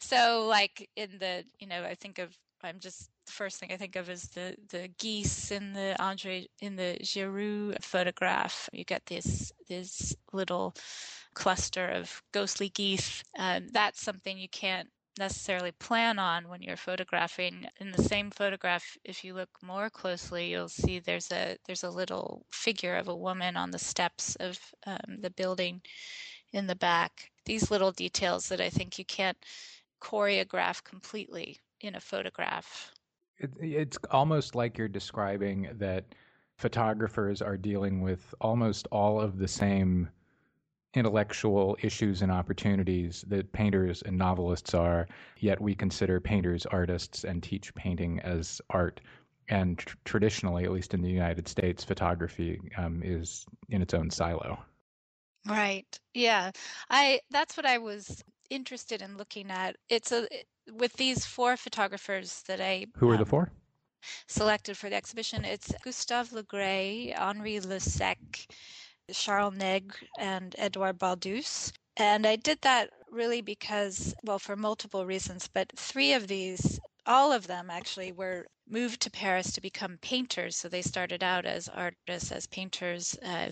[0.00, 3.76] So like in the you know i think of i'm just the first thing i
[3.76, 8.68] think of is the the geese in the andre in the Giroux photograph.
[8.72, 10.74] You get this this little
[11.34, 13.22] cluster of ghostly geese.
[13.38, 14.88] Um, that's something you can't
[15.18, 17.66] necessarily plan on when you're photographing.
[17.78, 21.90] In the same photograph, if you look more closely, you'll see there's a there's a
[21.90, 25.82] little figure of a woman on the steps of um, the building
[26.52, 27.30] in the back.
[27.44, 29.38] These little details that I think you can't
[30.00, 32.92] choreograph completely in a photograph.
[33.38, 36.04] It, it's almost like you're describing that
[36.56, 40.08] photographers are dealing with almost all of the same
[40.94, 45.06] intellectual issues and opportunities that painters and novelists are,
[45.38, 49.00] yet we consider painters artists and teach painting as art.
[49.48, 54.10] And tr- traditionally, at least in the United States, photography um, is in its own
[54.10, 54.58] silo.
[55.48, 55.98] Right.
[56.14, 56.52] Yeah.
[56.90, 59.76] I that's what I was interested in looking at.
[59.88, 60.28] It's a
[60.72, 63.50] with these four photographers that I Who are um, the four?
[64.28, 65.44] Selected for the exhibition.
[65.44, 68.46] It's Gustave Le Gray, Henri Le Secq,
[69.12, 71.72] Charles Nègre and Edouard Baldus.
[71.96, 77.32] And I did that really because, well, for multiple reasons, but three of these, all
[77.32, 80.56] of them actually, were moved to Paris to become painters.
[80.56, 83.48] So they started out as artists, as painters, uh,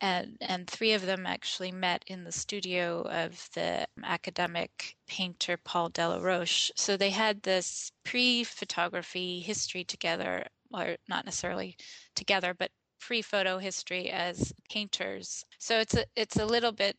[0.00, 5.90] and and three of them actually met in the studio of the academic painter Paul
[5.90, 6.70] Delaroche.
[6.76, 11.76] So they had this pre-photography history together, or not necessarily
[12.14, 12.70] together, but
[13.06, 15.44] pre-photo history as painters.
[15.58, 16.96] So it's a it's a little bit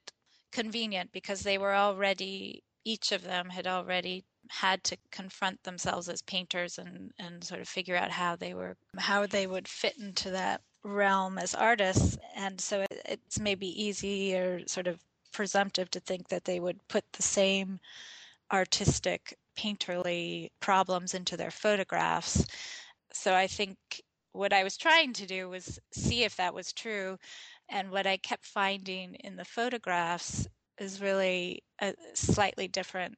[0.52, 6.22] convenient because they were already each of them had already had to confront themselves as
[6.24, 10.30] painters and and sort of figure out how they were how they would fit into
[10.32, 15.00] that realm as artists, and so it's maybe easy or sort of
[15.32, 17.80] presumptive to think that they would put the same
[18.52, 22.46] artistic, painterly problems into their photographs.
[23.14, 23.78] So I think
[24.34, 27.18] what I was trying to do was see if that was true.
[27.70, 30.48] And what I kept finding in the photographs
[30.80, 33.16] is really a slightly different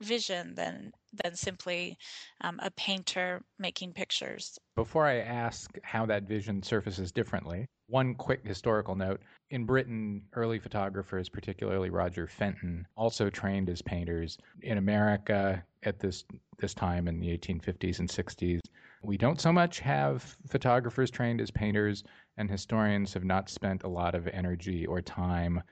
[0.00, 0.92] vision than
[1.24, 1.96] than simply
[2.42, 4.58] um, a painter making pictures.
[4.74, 9.20] Before I ask how that vision surfaces differently, one quick historical note.
[9.50, 14.36] In Britain, early photographers, particularly Roger Fenton, also trained as painters.
[14.62, 16.24] In America, at this
[16.58, 18.60] this time in the 1850s and 60s,
[19.02, 22.04] we don't so much have photographers trained as painters,
[22.36, 25.62] and historians have not spent a lot of energy or time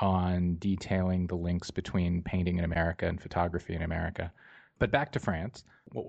[0.00, 4.32] on detailing the links between painting in America and photography in America.
[4.78, 5.64] But back to France.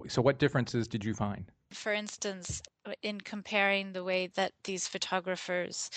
[0.07, 1.51] So, what differences did you find?
[1.72, 2.62] For instance,
[3.01, 5.89] in comparing the way that these photographers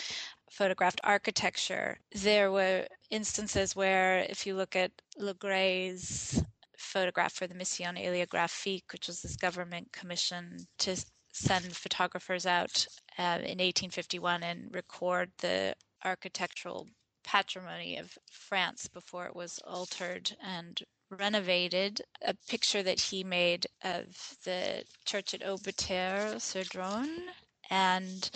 [0.51, 6.43] photographed architecture, there were instances where, if you look at Le Gray's
[6.79, 10.97] photograph for the Mission Héliographique, which was this government commission to
[11.33, 12.87] send photographers out
[13.19, 16.87] uh, in 1851 and record the architectural
[17.25, 22.01] patrimony of France before it was altered and renovated.
[22.23, 27.25] A picture that he made of the church at Aubeterre sur Dronne.
[27.71, 28.31] And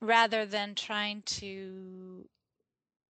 [0.00, 2.26] rather than trying to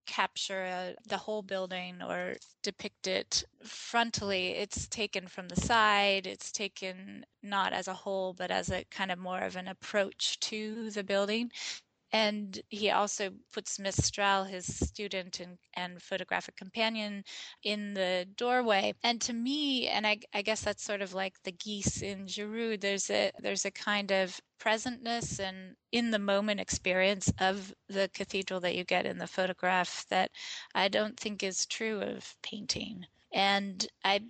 [0.06, 4.52] capture a, the whole building or depict it frontally.
[4.56, 6.26] It's taken from the side.
[6.26, 10.40] It's taken not as a whole, but as a kind of more of an approach
[10.40, 11.50] to the building.
[12.12, 17.24] And he also puts Mestral, his student and, and photographic companion,
[17.62, 18.94] in the doorway.
[19.02, 22.76] And to me, and I, I guess that's sort of like the geese in Giroux,
[22.76, 28.60] there's a there's a kind of presentness and in the moment experience of the cathedral
[28.60, 30.30] that you get in the photograph that
[30.74, 33.06] I don't think is true of painting.
[33.32, 34.20] And I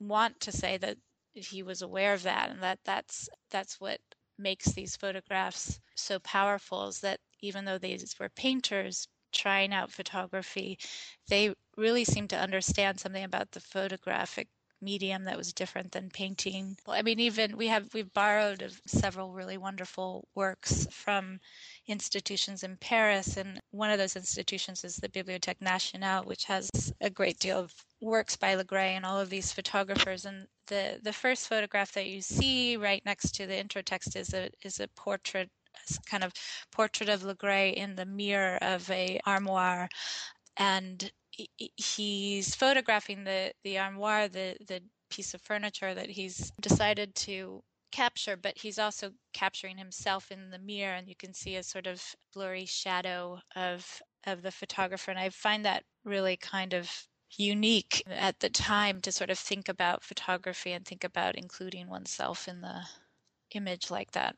[0.00, 0.96] want to say that
[1.34, 4.00] he was aware of that and that that's that's what
[4.40, 10.78] makes these photographs so powerful is that even though these were painters trying out photography,
[11.28, 14.48] they really seem to understand something about the photographic
[14.82, 16.76] medium that was different than painting.
[16.86, 21.40] I mean, even we have we've borrowed several really wonderful works from
[21.86, 26.70] institutions in Paris, and one of those institutions is the Bibliothèque Nationale, which has
[27.00, 30.24] a great deal of works by Le Gray and all of these photographers.
[30.24, 34.34] And the the first photograph that you see right next to the intro text is
[34.34, 35.50] a is a portrait
[36.06, 36.32] kind of
[36.70, 39.88] portrait of Le Gray in the mirror of a armoire
[40.56, 41.10] and
[41.76, 47.62] he's photographing the the armoire the the piece of furniture that he's decided to
[47.92, 51.86] capture but he's also capturing himself in the mirror and you can see a sort
[51.86, 52.02] of
[52.32, 55.10] blurry shadow of of the photographer.
[55.10, 56.90] And i find that really kind of
[57.36, 62.48] unique at the time to sort of think about photography and think about including oneself
[62.48, 62.82] in the
[63.54, 64.34] image like that.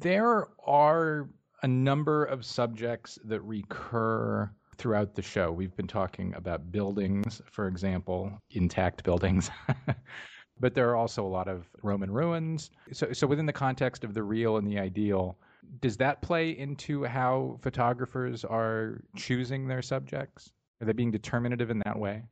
[0.00, 1.28] There are
[1.62, 5.52] a number of subjects that recur throughout the show.
[5.52, 9.50] We've been talking about buildings, for example, intact buildings.
[10.60, 12.70] but there are also a lot of Roman ruins.
[12.92, 15.38] So, so within the context of the real and the ideal,
[15.80, 20.52] does that play into how photographers are choosing their subjects?
[20.80, 22.22] Are they being determinative in that way?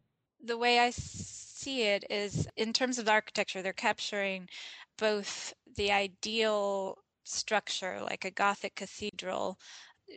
[0.45, 4.49] The way I see it is in terms of the architecture, they're capturing
[4.99, 9.59] both the ideal structure like a Gothic cathedral,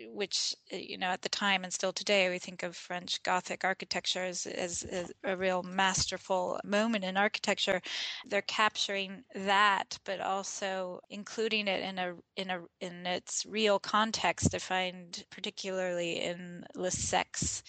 [0.09, 3.63] which uh, you know at the time and still today we think of French Gothic
[3.63, 7.81] architecture as, as, as, a real masterful moment in architecture.
[8.27, 14.53] They're capturing that, but also including it in a in a in its real context.
[14.55, 17.63] I find particularly in Le Secq's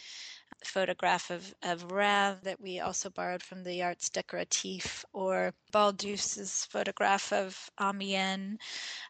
[0.64, 7.32] photograph of, of Reims that we also borrowed from the Arts Décoratif, or Baldus's photograph
[7.32, 8.59] of Amiens,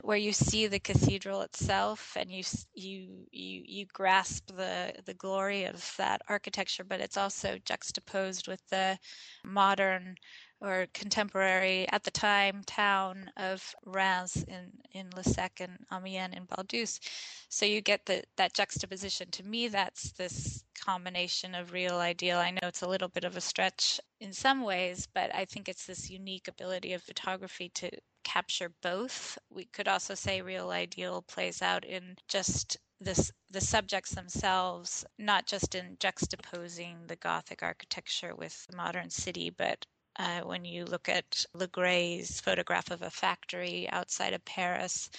[0.00, 2.42] where you see the cathedral itself and you
[2.74, 8.62] you you you grasp the the glory of that architecture, but it's also juxtaposed with
[8.68, 8.98] the
[9.44, 10.16] modern
[10.60, 16.46] or contemporary at the time town of Reims in in Le Secq and Amiens in
[16.46, 17.00] Baldus.
[17.48, 19.30] So you get the, that juxtaposition.
[19.32, 22.38] To me, that's this combination of real ideal.
[22.38, 25.68] I know it's a little bit of a stretch in some ways, but I think
[25.68, 27.90] it's this unique ability of photography to
[28.24, 29.38] capture both.
[29.50, 35.46] We could also say real ideal plays out in just this the subjects themselves, not
[35.46, 39.86] just in juxtaposing the Gothic architecture with the modern city, but
[40.16, 45.10] uh, when you look at Le Gray's photograph of a factory outside of Paris,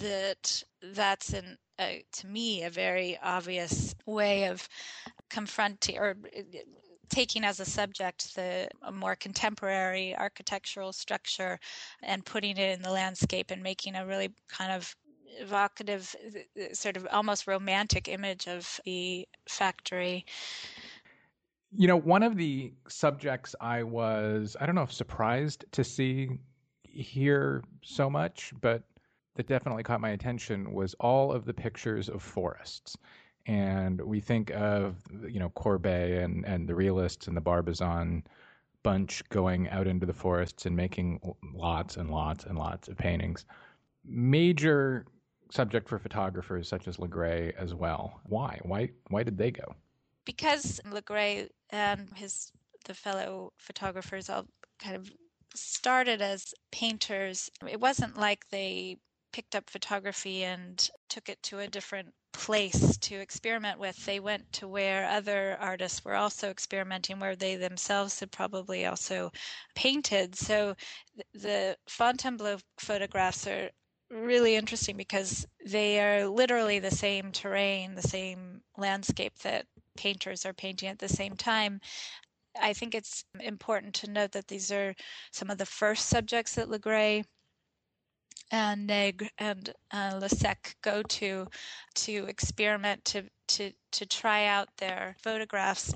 [0.00, 0.62] that
[0.92, 4.68] that's in uh, to me a very obvious way of
[5.30, 6.42] confronting or uh,
[7.08, 11.58] taking as a subject the a more contemporary architectural structure
[12.02, 14.94] and putting it in the landscape and making a really kind of
[15.38, 20.24] evocative uh, sort of almost romantic image of the factory.
[21.74, 26.28] You know, one of the subjects I was, I don't know if surprised to see
[26.84, 28.82] here so much, but
[29.34, 32.96] that definitely caught my attention was all of the pictures of forests.
[33.46, 34.96] And we think of,
[35.28, 38.24] you know, Courbet and, and the realists and the Barbizon
[38.82, 41.20] bunch going out into the forests and making
[41.54, 43.44] lots and lots and lots of paintings.
[44.04, 45.06] Major
[45.50, 48.20] subject for photographers such as Le Gray as well.
[48.24, 48.58] Why?
[48.62, 49.74] Why why did they go?
[50.24, 52.52] because Le Gray and his
[52.84, 54.46] the fellow photographers all
[54.78, 55.10] kind of
[55.54, 58.96] started as painters, it wasn't like they
[59.32, 64.04] picked up photography and took it to a different place to experiment with.
[64.04, 69.30] They went to where other artists were also experimenting, where they themselves had probably also
[69.74, 70.34] painted.
[70.36, 70.74] So
[71.34, 73.70] the Fontainebleau photographs are
[74.10, 80.52] really interesting because they are literally the same terrain, the same landscape that painters are
[80.52, 81.80] painting at the same time.
[82.60, 84.94] I think it's important to note that these are
[85.32, 87.24] some of the first subjects that Le Gray
[88.52, 91.48] and Nègre and uh, Le Secq go to
[91.94, 95.92] to experiment to to to try out their photographs.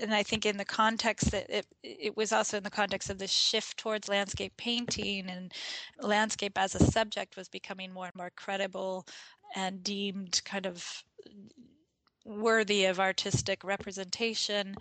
[0.00, 3.18] And I think in the context that it, it was also in the context of
[3.18, 5.52] the shift towards landscape painting and
[6.00, 9.06] landscape as a subject was becoming more and more credible
[9.54, 11.04] and deemed kind of
[12.26, 14.74] worthy of artistic representation.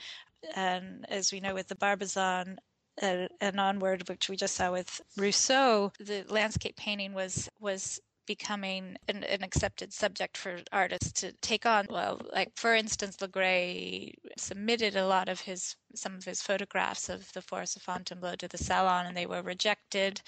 [0.55, 2.59] And as we know with the Barbizon,
[3.02, 9.24] and onward, which we just saw with Rousseau, the landscape painting was was becoming an,
[9.26, 11.86] an, accepted subject for artists to take on.
[11.90, 17.10] Well, like for instance, Le Gray submitted a lot of his some of his photographs
[17.10, 20.22] of the Forest of Fontainebleau to the Salon, and they were rejected.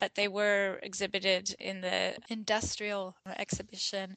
[0.00, 4.16] But they were exhibited in the industrial exhibition.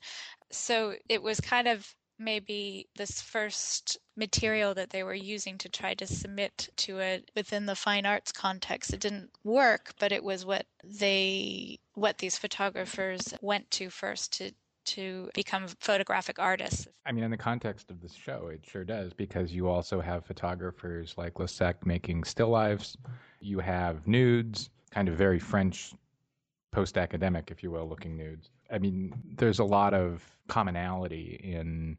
[0.52, 5.94] So it was kind of maybe this first material that they were using to try
[5.94, 10.46] to submit to it within the fine arts context it didn't work but it was
[10.46, 14.52] what they what these photographers went to first to
[14.84, 16.88] to become photographic artists.
[17.06, 20.26] I mean, in the context of this show, it sure does because you also have
[20.26, 22.98] photographers like Le Secq making still lifes.
[23.40, 25.94] You have nudes, kind of very French
[26.72, 28.50] post academic, if you will, looking nudes.
[28.72, 31.98] I mean, there's a lot of commonality in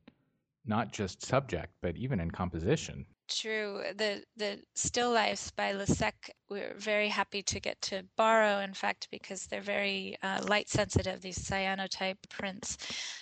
[0.64, 3.04] not just subject, but even in composition.
[3.28, 3.82] True.
[3.96, 8.74] The the still lifes by Le Secq we're very happy to get to borrow, in
[8.74, 12.76] fact, because they're very uh, light sensitive, these cyanotype prints.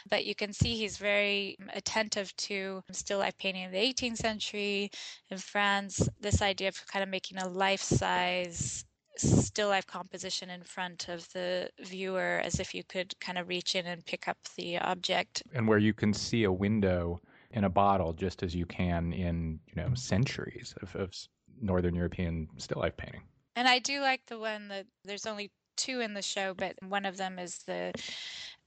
[0.09, 4.91] But you can see he's very attentive to still life painting in the 18th century
[5.31, 6.09] in France.
[6.21, 8.85] This idea of kind of making a life size
[9.17, 13.75] still life composition in front of the viewer as if you could kind of reach
[13.75, 15.43] in and pick up the object.
[15.53, 17.21] And where you can see a window
[17.53, 21.13] in a bottle just as you can in you know centuries of, of
[21.61, 23.23] northern european still life painting
[23.57, 25.51] and i do like the one that there's only
[25.81, 27.93] two in the show but one of them is the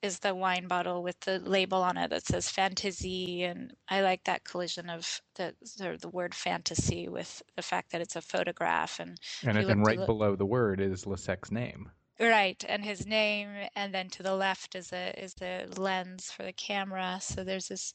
[0.02, 4.24] is the wine bottle with the label on it that says fantasy and i like
[4.24, 8.22] that collision of the sort of the word fantasy with the fact that it's a
[8.22, 13.06] photograph and and, and right below the word is Le Secq's name right and his
[13.06, 17.44] name and then to the left is a is the lens for the camera so
[17.44, 17.94] there's this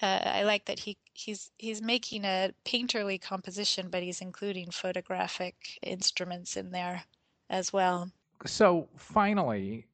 [0.00, 5.56] uh, I like that he he's he's making a painterly composition, but he's including photographic
[5.82, 7.04] instruments in there
[7.50, 8.10] as well.
[8.46, 9.86] So finally,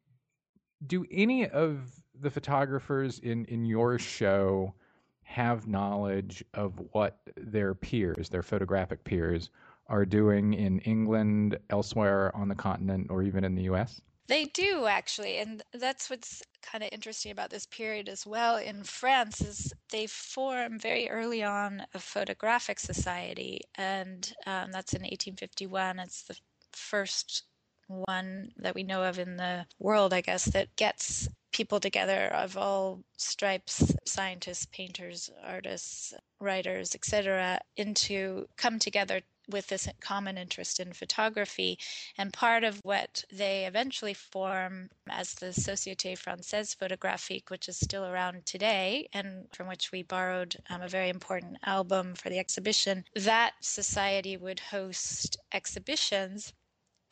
[0.86, 4.74] do any of the photographers in in your show
[5.22, 9.50] have knowledge of what their peers, their photographic peers,
[9.88, 14.00] are doing in England, elsewhere on the continent, or even in the US?
[14.26, 18.82] They do actually, and that's what's kind of interesting about this period as well in
[18.82, 25.98] France is they form very early on a photographic society, and um, that's in 1851.
[25.98, 26.38] It's the
[26.72, 27.44] first
[27.88, 32.56] one that we know of in the world, I guess, that gets people together of
[32.56, 40.92] all stripes scientists painters artists writers etc into come together with this common interest in
[40.92, 41.78] photography.
[42.16, 48.04] And part of what they eventually form as the Société Française Photographique, which is still
[48.04, 53.04] around today and from which we borrowed um, a very important album for the exhibition,
[53.14, 56.52] that society would host exhibitions.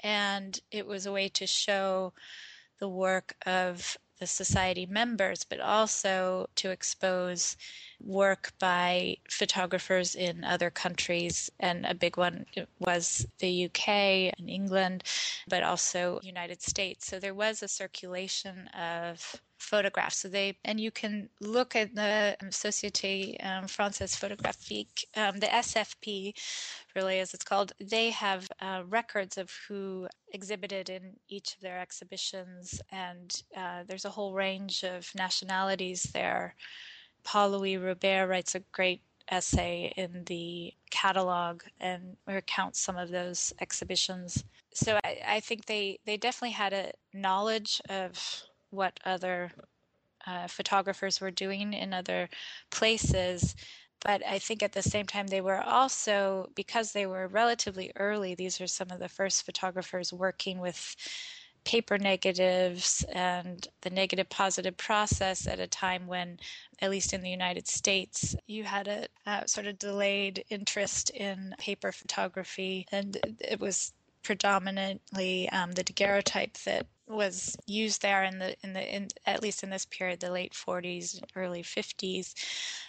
[0.03, 2.13] And it was a way to show
[2.79, 7.57] the work of the society members, but also to expose
[8.01, 11.51] work by photographers in other countries.
[11.59, 12.47] And a big one
[12.79, 13.89] was the UK
[14.39, 15.03] and England,
[15.49, 17.07] but also United States.
[17.07, 20.19] So there was a circulation of photographs.
[20.19, 25.47] So they and you can look at the um, Société um, Française Photographique, um, the
[25.47, 26.35] SFP,
[26.95, 27.73] really as it's called.
[27.81, 34.05] They have uh, records of who exhibited in each of their exhibitions, and uh, there's
[34.05, 36.55] a whole range of nationalities there.
[37.25, 43.53] Paul Louis Roubert writes a great essay in the catalog and recounts some of those
[43.61, 44.45] exhibitions.
[44.75, 48.43] So I, I think they, they definitely had a knowledge of
[48.73, 49.53] what other
[50.27, 52.29] uh, photographers were doing in other
[52.71, 53.55] places.
[54.05, 58.35] But I think at the same time, they were also, because they were relatively early,
[58.35, 60.97] these are some of the first photographers working with
[61.65, 66.39] paper negatives and the negative positive process at a time when,
[66.81, 71.55] at least in the United States, you had a, a sort of delayed interest in
[71.59, 73.93] paper photography, and it was
[74.23, 79.63] predominantly um, the daguerreotype that was used there in the in the in, at least
[79.63, 82.33] in this period the late 40s early 50s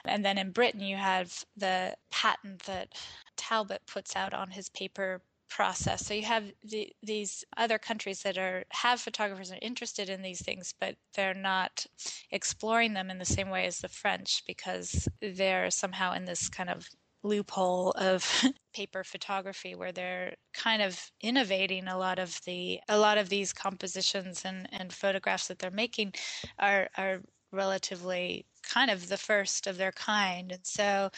[0.05, 2.93] and then in britain you have the patent that
[3.35, 5.21] talbot puts out on his paper
[5.53, 6.03] process.
[6.03, 10.41] So you have the, these other countries that are have photographers are interested in these
[10.41, 11.85] things but they're not
[12.31, 16.71] exploring them in the same way as the french because they're somehow in this kind
[16.71, 16.87] of
[17.23, 18.43] loophole of
[18.75, 23.53] paper photography where they're kind of innovating a lot of the a lot of these
[23.53, 26.13] compositions and, and photographs that they're making
[26.59, 27.21] are are
[27.51, 30.51] relatively kind of the first of their kind.
[30.51, 31.09] And so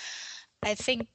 [0.64, 1.07] i think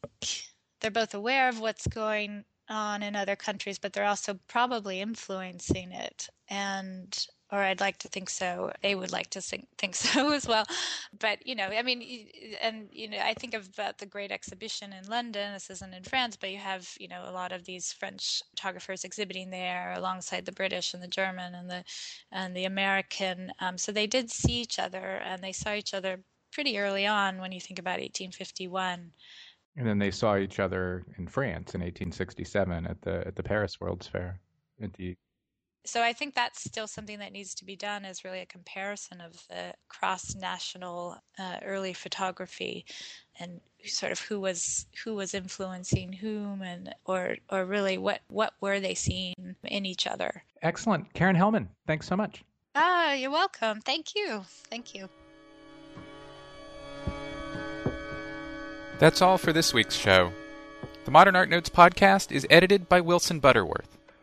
[0.81, 5.93] they're both aware of what's going on in other countries but they're also probably influencing
[5.93, 6.29] it.
[6.49, 8.73] And or I'd like to think so.
[8.83, 10.65] They would like to think, think so as well.
[11.19, 12.29] But, you know, I mean,
[12.63, 15.53] and, you know, I think about the Great Exhibition in London.
[15.53, 19.05] This isn't in France, but you have, you know, a lot of these French photographers
[19.05, 21.85] exhibiting there alongside the British and the German and the,
[22.33, 23.53] and the American.
[23.61, 26.21] Um, so they did see each other and they saw each other
[26.53, 29.11] pretty early on when you think about 1851.
[29.77, 33.81] And then they saw each other in France in 1867 at the at the Paris
[33.81, 34.41] World's Fair.
[34.81, 35.17] Indeed
[35.85, 39.21] so I think that's still something that needs to be done is really a comparison
[39.21, 42.85] of the cross national uh, early photography
[43.39, 48.53] and sort of who was who was influencing whom and or or really what what
[48.61, 49.35] were they seeing
[49.65, 50.45] in each other.
[50.63, 51.13] Excellent.
[51.15, 52.45] Karen Hellman, thanks so much.
[52.75, 53.81] Ah, you're welcome.
[53.81, 54.45] Thank you.
[54.69, 55.09] Thank you.
[58.99, 60.31] That's all for this week's show.
[61.07, 64.00] The Modern Art Notes podcast is edited by Wilson Butterworth.